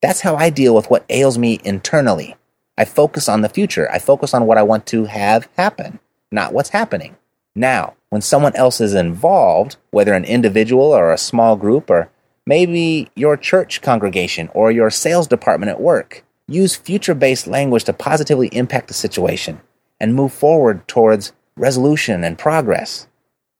That's 0.00 0.20
how 0.20 0.36
I 0.36 0.50
deal 0.50 0.74
with 0.74 0.90
what 0.90 1.04
ails 1.08 1.38
me 1.38 1.60
internally. 1.64 2.36
I 2.76 2.84
focus 2.84 3.28
on 3.28 3.40
the 3.40 3.48
future. 3.48 3.90
I 3.90 3.98
focus 3.98 4.34
on 4.34 4.46
what 4.46 4.58
I 4.58 4.62
want 4.62 4.86
to 4.86 5.04
have 5.04 5.48
happen, 5.56 5.98
not 6.30 6.52
what's 6.52 6.70
happening. 6.70 7.16
Now, 7.54 7.94
when 8.10 8.22
someone 8.22 8.54
else 8.56 8.80
is 8.80 8.94
involved, 8.94 9.76
whether 9.90 10.12
an 10.12 10.24
individual 10.24 10.86
or 10.86 11.12
a 11.12 11.18
small 11.18 11.56
group 11.56 11.90
or 11.90 12.10
maybe 12.46 13.10
your 13.14 13.36
church 13.36 13.80
congregation 13.80 14.48
or 14.54 14.70
your 14.70 14.90
sales 14.90 15.26
department 15.26 15.70
at 15.70 15.80
work, 15.80 16.24
use 16.48 16.74
future 16.74 17.14
based 17.14 17.46
language 17.46 17.84
to 17.84 17.92
positively 17.92 18.48
impact 18.48 18.88
the 18.88 18.94
situation 18.94 19.60
and 20.00 20.14
move 20.14 20.32
forward 20.32 20.86
towards 20.88 21.32
resolution 21.56 22.24
and 22.24 22.38
progress. 22.38 23.06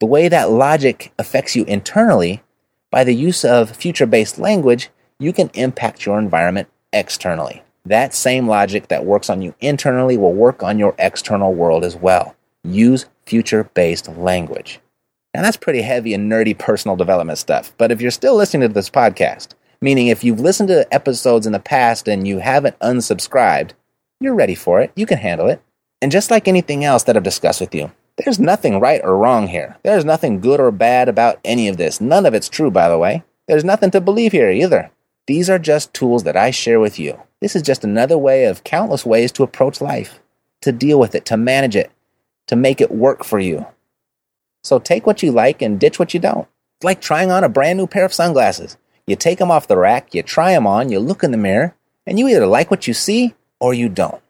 The 0.01 0.07
way 0.07 0.29
that 0.29 0.51
logic 0.51 1.13
affects 1.19 1.55
you 1.55 1.65
internally, 1.65 2.43
by 2.91 3.05
the 3.05 3.15
use 3.15 3.45
of 3.45 3.71
future 3.71 4.07
based 4.07 4.39
language, 4.39 4.91
you 5.19 5.33
can 5.33 5.51
impact 5.55 6.05
your 6.05 6.19
environment 6.19 6.69
externally. 6.93 7.63
That 7.85 8.15
same 8.15 8.49
logic 8.49 8.89
that 8.89 9.05
works 9.05 9.31
on 9.31 9.43
you 9.43 9.55
internally 9.61 10.17
will 10.17 10.33
work 10.33 10.63
on 10.63 10.79
your 10.79 10.95
external 10.99 11.55
world 11.55 11.85
as 11.85 11.97
well. 11.97 12.35
Use 12.65 13.07
future 13.27 13.65
based 13.75 14.09
language. 14.09 14.81
Now, 15.35 15.43
that's 15.43 15.57
pretty 15.57 15.83
heavy 15.83 16.15
and 16.15 16.31
nerdy 16.31 16.57
personal 16.59 16.97
development 16.97 17.39
stuff, 17.39 17.73
but 17.77 17.93
if 17.93 18.01
you're 18.01 18.11
still 18.11 18.37
listening 18.37 18.69
to 18.69 18.73
this 18.73 18.89
podcast, 18.89 19.49
meaning 19.81 20.07
if 20.07 20.25
you've 20.25 20.41
listened 20.41 20.69
to 20.69 20.93
episodes 20.95 21.47
in 21.47 21.53
the 21.53 21.61
past 21.61 22.09
and 22.09 22.27
you 22.27 22.39
haven't 22.39 22.79
unsubscribed, 22.79 23.73
you're 24.19 24.35
ready 24.35 24.55
for 24.55 24.81
it. 24.81 24.93
You 24.97 25.05
can 25.05 25.19
handle 25.19 25.49
it. 25.49 25.61
And 26.01 26.11
just 26.11 26.31
like 26.31 26.49
anything 26.49 26.85
else 26.85 27.03
that 27.03 27.17
I've 27.17 27.23
discussed 27.23 27.61
with 27.61 27.75
you, 27.75 27.93
there's 28.17 28.39
nothing 28.39 28.81
right 28.81 29.01
or 29.05 29.19
wrong 29.19 29.49
here. 29.49 29.77
There's 29.83 30.05
nothing 30.05 30.41
good 30.41 30.61
or 30.61 30.71
bad 30.71 31.09
about 31.09 31.41
any 31.45 31.69
of 31.69 31.77
this. 31.77 32.01
None 32.01 32.25
of 32.25 32.33
it's 32.33 32.49
true, 32.49 32.71
by 32.71 32.89
the 32.89 32.99
way. 32.99 33.25
There's 33.49 33.65
nothing 33.65 33.91
to 33.91 34.01
believe 34.01 34.33
here 34.33 34.51
either. 34.51 34.91
These 35.27 35.51
are 35.51 35.59
just 35.59 35.93
tools 35.93 36.23
that 36.23 36.37
I 36.37 36.51
share 36.51 36.81
with 36.81 36.99
you. 36.99 37.21
This 37.41 37.57
is 37.57 37.63
just 37.63 37.85
another 37.85 38.17
way 38.17 38.45
of 38.45 38.65
countless 38.65 39.05
ways 39.05 39.33
to 39.33 39.43
approach 39.43 39.81
life, 39.81 40.21
to 40.63 40.73
deal 40.73 40.99
with 40.99 41.15
it, 41.15 41.27
to 41.27 41.37
manage 41.37 41.77
it, 41.77 41.91
to 42.47 42.57
make 42.57 42.81
it 42.81 42.91
work 42.91 43.25
for 43.25 43.39
you. 43.39 43.67
So 44.63 44.79
take 44.79 45.07
what 45.07 45.23
you 45.23 45.33
like 45.33 45.63
and 45.63 45.79
ditch 45.79 45.99
what 45.99 46.15
you 46.15 46.21
don't. 46.21 46.49
It's 46.77 46.85
like 46.85 47.01
trying 47.01 47.31
on 47.31 47.45
a 47.45 47.49
brand 47.49 47.79
new 47.79 47.87
pair 47.87 48.05
of 48.05 48.15
sunglasses. 48.15 48.77
You 49.07 49.17
take 49.17 49.39
them 49.39 49.51
off 49.51 49.69
the 49.69 49.77
rack, 49.77 50.15
you 50.15 50.23
try 50.23 50.53
them 50.53 50.67
on, 50.67 50.91
you 50.91 50.99
look 50.99 51.23
in 51.23 51.31
the 51.31 51.37
mirror, 51.37 51.75
and 52.07 52.19
you 52.19 52.29
either 52.29 52.47
like 52.47 52.71
what 52.71 52.89
you 52.89 52.95
see 52.95 53.35
or 53.61 53.75
you 53.75 53.89
don't. 53.89 54.23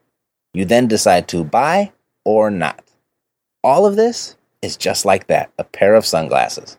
You 0.52 0.64
then 0.64 0.88
decide 0.88 1.28
to 1.28 1.44
buy 1.44 1.92
or 2.24 2.50
not. 2.50 2.82
All 3.62 3.86
of 3.86 3.96
this 3.96 4.36
is 4.62 4.76
just 4.76 5.04
like 5.04 5.26
that 5.28 5.50
a 5.58 5.64
pair 5.64 5.94
of 5.94 6.06
sunglasses. 6.06 6.78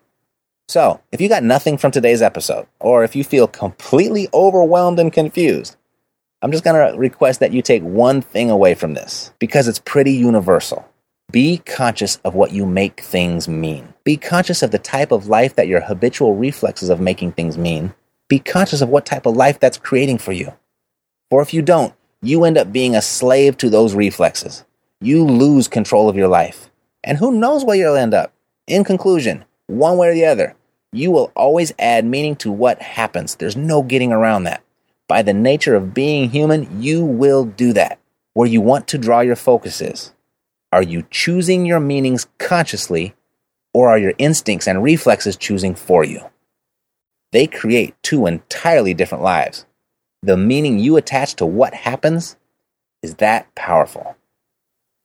So, 0.68 1.00
if 1.12 1.22
you 1.22 1.30
got 1.30 1.44
nothing 1.44 1.78
from 1.78 1.92
today's 1.92 2.24
episode, 2.24 2.66
or 2.80 3.04
if 3.04 3.16
you 3.16 3.24
feel 3.24 3.48
completely 3.48 4.28
overwhelmed 4.34 5.00
and 5.00 5.14
confused, 5.14 5.78
I'm 6.42 6.52
just 6.52 6.64
going 6.64 6.92
to 6.92 6.98
request 6.98 7.40
that 7.40 7.52
you 7.52 7.62
take 7.62 7.84
one 7.84 8.22
thing 8.22 8.50
away 8.50 8.74
from 8.74 8.94
this 8.94 9.32
because 9.40 9.68
it's 9.68 9.80
pretty 9.80 10.14
universal. 10.14 10.88
Be 11.32 11.58
conscious 11.58 12.18
of 12.24 12.36
what 12.36 12.52
you 12.52 12.66
make 12.66 13.02
things 13.02 13.48
mean. 13.48 13.94
Be 14.04 14.16
conscious 14.16 14.62
of 14.62 14.72
the 14.72 14.80
type 14.80 15.12
of 15.12 15.28
life 15.28 15.56
that 15.56 15.68
your 15.68 15.82
habitual 15.82 16.36
reflexes 16.36 16.90
of 16.90 17.02
making 17.02 17.34
things 17.34 17.58
mean. 17.58 17.94
Be 18.28 18.40
conscious 18.40 18.82
of 18.82 18.90
what 18.90 19.06
type 19.06 19.26
of 19.26 19.36
life 19.36 19.60
that's 19.60 19.78
creating 19.78 20.20
for 20.20 20.32
you. 20.32 20.54
For 21.30 21.42
if 21.42 21.54
you 21.54 21.62
don't, 21.62 21.94
you 22.22 22.44
end 22.44 22.58
up 22.58 22.72
being 22.72 22.96
a 22.96 23.02
slave 23.02 23.58
to 23.58 23.70
those 23.70 23.96
reflexes. 23.96 24.64
You 25.02 25.26
lose 25.26 25.68
control 25.68 26.08
of 26.08 26.16
your 26.16 26.28
life. 26.28 26.70
And 27.04 27.18
who 27.18 27.32
knows 27.32 27.66
where 27.66 27.76
you'll 27.76 27.96
end 27.96 28.14
up? 28.14 28.32
In 28.68 28.84
conclusion, 28.84 29.46
one 29.68 29.98
way 29.98 30.10
or 30.10 30.14
the 30.14 30.26
other. 30.26 30.56
You 30.92 31.12
will 31.12 31.32
always 31.36 31.74
add 31.78 32.06
meaning 32.06 32.36
to 32.38 32.52
what 32.52 32.82
happens. 32.82 33.36
There's 33.36 33.58
no 33.58 33.84
getting 33.84 34.14
around 34.14 34.46
that. 34.46 34.64
By 35.08 35.22
the 35.22 35.34
nature 35.34 35.76
of 35.76 35.94
being 35.94 36.30
human, 36.30 36.82
you 36.82 37.04
will 37.04 37.46
do 37.46 37.74
that. 37.74 38.00
Where 38.34 38.48
you 38.48 38.62
want 38.62 38.88
to 38.88 38.98
draw 38.98 39.20
your 39.20 39.36
focus 39.36 39.82
is. 39.82 40.14
Are 40.76 40.84
you 40.84 41.06
choosing 41.10 41.66
your 41.66 41.80
meanings 41.80 42.28
consciously, 42.38 43.16
or 43.74 43.88
are 43.88 43.98
your 43.98 44.12
instincts 44.18 44.68
and 44.68 44.84
reflexes 44.84 45.38
choosing 45.38 45.74
for 45.74 46.04
you? 46.04 46.20
They 47.32 47.48
create 47.48 47.96
two 48.04 48.26
entirely 48.28 48.94
different 48.94 49.24
lives. 49.24 49.66
the 50.22 50.36
meaning 50.36 50.78
you 50.78 50.98
attach 50.98 51.36
to 51.36 51.46
what 51.46 51.74
happens 51.74 52.36
is 53.02 53.16
that 53.16 53.56
powerful. 53.56 54.18